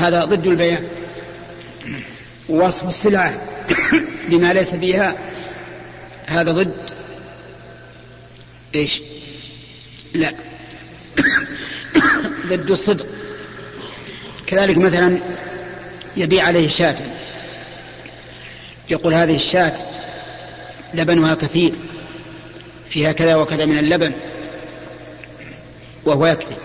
هذا 0.02 0.24
ضد 0.24 0.46
البيان. 0.46 0.84
وصف 2.48 2.88
السلعة 2.88 3.40
بما 4.30 4.52
ليس 4.52 4.74
فيها 4.74 5.14
هذا 6.26 6.52
ضد 6.52 6.74
إيش؟ 8.74 9.00
لا. 10.14 10.32
ضد 12.48 12.70
الصدق. 12.70 13.06
كذلك 14.46 14.78
مثلا 14.78 15.20
يبيع 16.16 16.44
عليه 16.44 16.68
شاة 16.68 16.96
يقول 18.90 19.14
هذه 19.14 19.36
الشاة 19.36 19.74
لبنها 20.94 21.34
كثير 21.34 21.72
فيها 22.90 23.12
كذا 23.12 23.34
وكذا 23.34 23.64
من 23.64 23.78
اللبن 23.78 24.12
وهو 26.04 26.26
يكذب. 26.26 26.58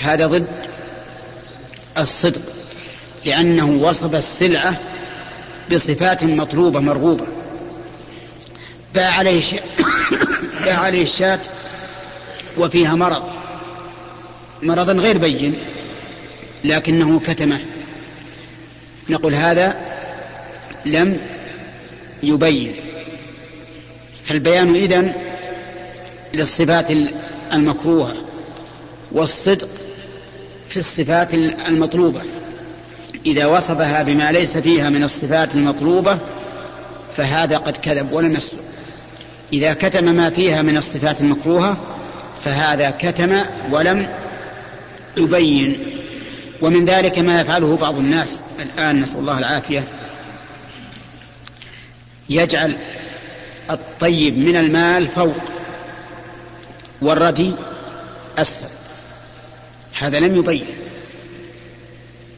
هذا 0.00 0.26
ضد 0.26 0.46
الصدق 1.98 2.42
لأنه 3.24 3.70
وصف 3.70 4.14
السلعة 4.14 4.80
بصفات 5.72 6.24
مطلوبة 6.24 6.80
مرغوبة. 6.80 7.26
باع 8.94 9.10
عليه. 9.10 9.42
باع 10.64 10.78
عليه 10.78 11.02
الشاة 11.02 11.40
وفيها 12.58 12.94
مرض. 12.94 13.22
مرضا 14.62 14.92
غير 14.92 15.18
بين 15.18 15.58
لكنه 16.64 17.20
كتمه. 17.20 17.60
نقول 19.08 19.34
هذا 19.34 19.76
لم 20.86 21.20
يبين. 22.22 22.74
فالبيان 24.24 24.74
إذن 24.74 25.14
للصفات 26.34 26.88
المكروهة 27.52 28.14
والصدق 29.12 29.68
في 30.68 30.76
الصفات 30.76 31.34
المطلوبة. 31.68 32.22
إذا 33.26 33.46
وصفها 33.46 34.02
بما 34.02 34.32
ليس 34.32 34.58
فيها 34.58 34.90
من 34.90 35.02
الصفات 35.02 35.54
المطلوبة 35.54 36.18
فهذا 37.16 37.56
قد 37.56 37.76
كذب 37.76 38.12
ولم 38.12 38.32
يصدق. 38.32 38.60
إذا 39.52 39.74
كتم 39.74 40.04
ما 40.04 40.30
فيها 40.30 40.62
من 40.62 40.76
الصفات 40.76 41.20
المكروهة 41.20 41.78
فهذا 42.44 42.90
كتم 42.90 43.42
ولم 43.70 44.08
يبين. 45.16 45.78
ومن 46.62 46.84
ذلك 46.84 47.18
ما 47.18 47.40
يفعله 47.40 47.76
بعض 47.76 47.98
الناس 47.98 48.40
الآن 48.60 49.00
نسأل 49.00 49.20
الله 49.20 49.38
العافية 49.38 49.84
يجعل 52.30 52.76
الطيب 53.70 54.38
من 54.38 54.56
المال 54.56 55.08
فوق 55.08 55.36
والردي 57.02 57.52
أسفل. 58.38 58.68
هذا 59.98 60.20
لم 60.20 60.36
يبين 60.36 60.66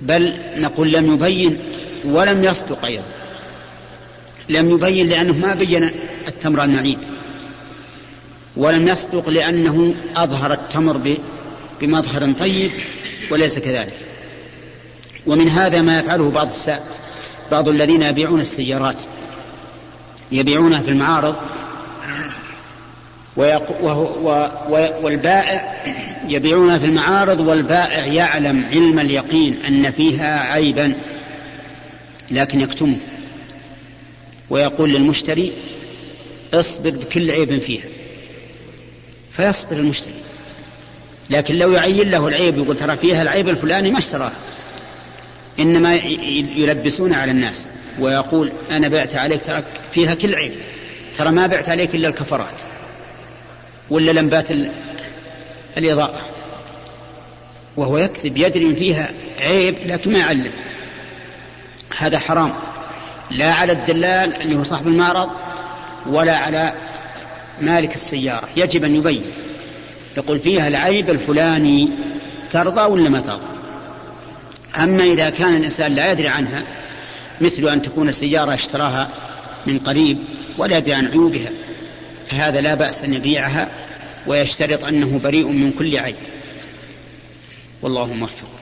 بل 0.00 0.40
نقول 0.56 0.92
لم 0.92 1.14
يبين 1.14 1.58
ولم 2.04 2.44
يصدق 2.44 2.84
أيضا. 2.84 3.04
لم 4.48 4.70
يبين 4.70 5.08
لأنه 5.08 5.32
ما 5.32 5.54
بين 5.54 5.90
التمر 6.28 6.64
النعيم 6.64 7.17
ولم 8.58 8.88
يصدق 8.88 9.28
لأنه 9.28 9.94
أظهر 10.16 10.52
التمر 10.52 11.16
بمظهر 11.80 12.32
طيب 12.32 12.70
وليس 13.30 13.58
كذلك. 13.58 13.96
ومن 15.26 15.48
هذا 15.48 15.80
ما 15.80 15.98
يفعله 15.98 16.30
بعض 16.30 16.46
الساء 16.46 16.86
بعض 17.50 17.68
الذين 17.68 18.02
يبيعون 18.02 18.40
السيارات. 18.40 19.02
يبيعونها 20.32 20.82
في 20.82 20.90
المعارض 20.90 21.36
والبائع 25.02 25.84
يبيعونها 26.28 26.78
في 26.78 26.84
المعارض 26.84 27.40
والبائع 27.40 28.06
يعلم 28.06 28.64
علم 28.64 28.98
اليقين 28.98 29.58
أن 29.68 29.90
فيها 29.90 30.40
عيبا 30.52 30.94
لكن 32.30 32.60
يكتمه. 32.60 32.98
ويقول 34.50 34.92
للمشتري 34.92 35.52
اصبر 36.54 36.90
بكل 36.90 37.30
عيب 37.30 37.58
فيها. 37.58 37.97
فيصبر 39.38 39.76
المشتري. 39.76 40.14
لكن 41.30 41.54
لو 41.54 41.72
يعين 41.72 42.10
له 42.10 42.28
العيب 42.28 42.58
يقول 42.58 42.76
ترى 42.76 42.96
فيها 42.96 43.22
العيب 43.22 43.48
الفلاني 43.48 43.90
ما 43.90 43.98
اشتراها 43.98 44.32
إنما 45.58 45.94
يلبسون 46.56 47.12
على 47.12 47.30
الناس 47.30 47.66
ويقول 47.98 48.52
أنا 48.70 48.88
بعت 48.88 49.14
عليك 49.14 49.42
ترى 49.42 49.62
فيها 49.92 50.14
كل 50.14 50.34
عيب. 50.34 50.54
ترى 51.18 51.30
ما 51.30 51.46
بعت 51.46 51.68
عليك 51.68 51.94
إلا 51.94 52.08
الكفرات. 52.08 52.54
ولا 53.90 54.10
لمبات 54.10 54.48
الإضاءة. 55.76 56.20
وهو 57.76 57.98
يكذب 57.98 58.36
يدري 58.36 58.74
فيها 58.74 59.10
عيب 59.40 59.76
لكن 59.86 60.12
ما 60.12 60.18
يعلم. 60.18 60.52
هذا 61.98 62.18
حرام. 62.18 62.54
لا 63.30 63.52
على 63.52 63.72
الدلال 63.72 64.42
اللي 64.42 64.56
هو 64.56 64.62
صاحب 64.62 64.86
المعرض 64.86 65.30
ولا 66.06 66.36
على 66.36 66.74
مالك 67.60 67.94
السيارة 67.94 68.48
يجب 68.56 68.84
أن 68.84 68.94
يبين. 68.94 69.22
يقول 70.16 70.38
فيها 70.38 70.68
العيب 70.68 71.10
الفلاني 71.10 71.88
ترضى 72.50 72.80
ولا 72.80 73.08
ما 73.08 73.20
ترضى؟ 73.20 73.46
أما 74.78 75.04
إذا 75.04 75.30
كان 75.30 75.56
الإنسان 75.56 75.92
لا 75.92 76.12
يدري 76.12 76.28
عنها 76.28 76.62
مثل 77.40 77.68
أن 77.68 77.82
تكون 77.82 78.08
السيارة 78.08 78.54
اشتراها 78.54 79.08
من 79.66 79.78
قريب 79.78 80.18
ولا 80.58 80.78
يدري 80.78 80.94
عن 80.94 81.06
عيوبها 81.06 81.50
فهذا 82.30 82.60
لا 82.60 82.74
بأس 82.74 83.02
أن 83.02 83.14
يبيعها 83.14 83.68
ويشترط 84.26 84.84
أنه 84.84 85.20
بريء 85.24 85.46
من 85.46 85.72
كل 85.72 85.98
عيب. 85.98 86.16
والله 87.82 88.06
موفق. 88.06 88.57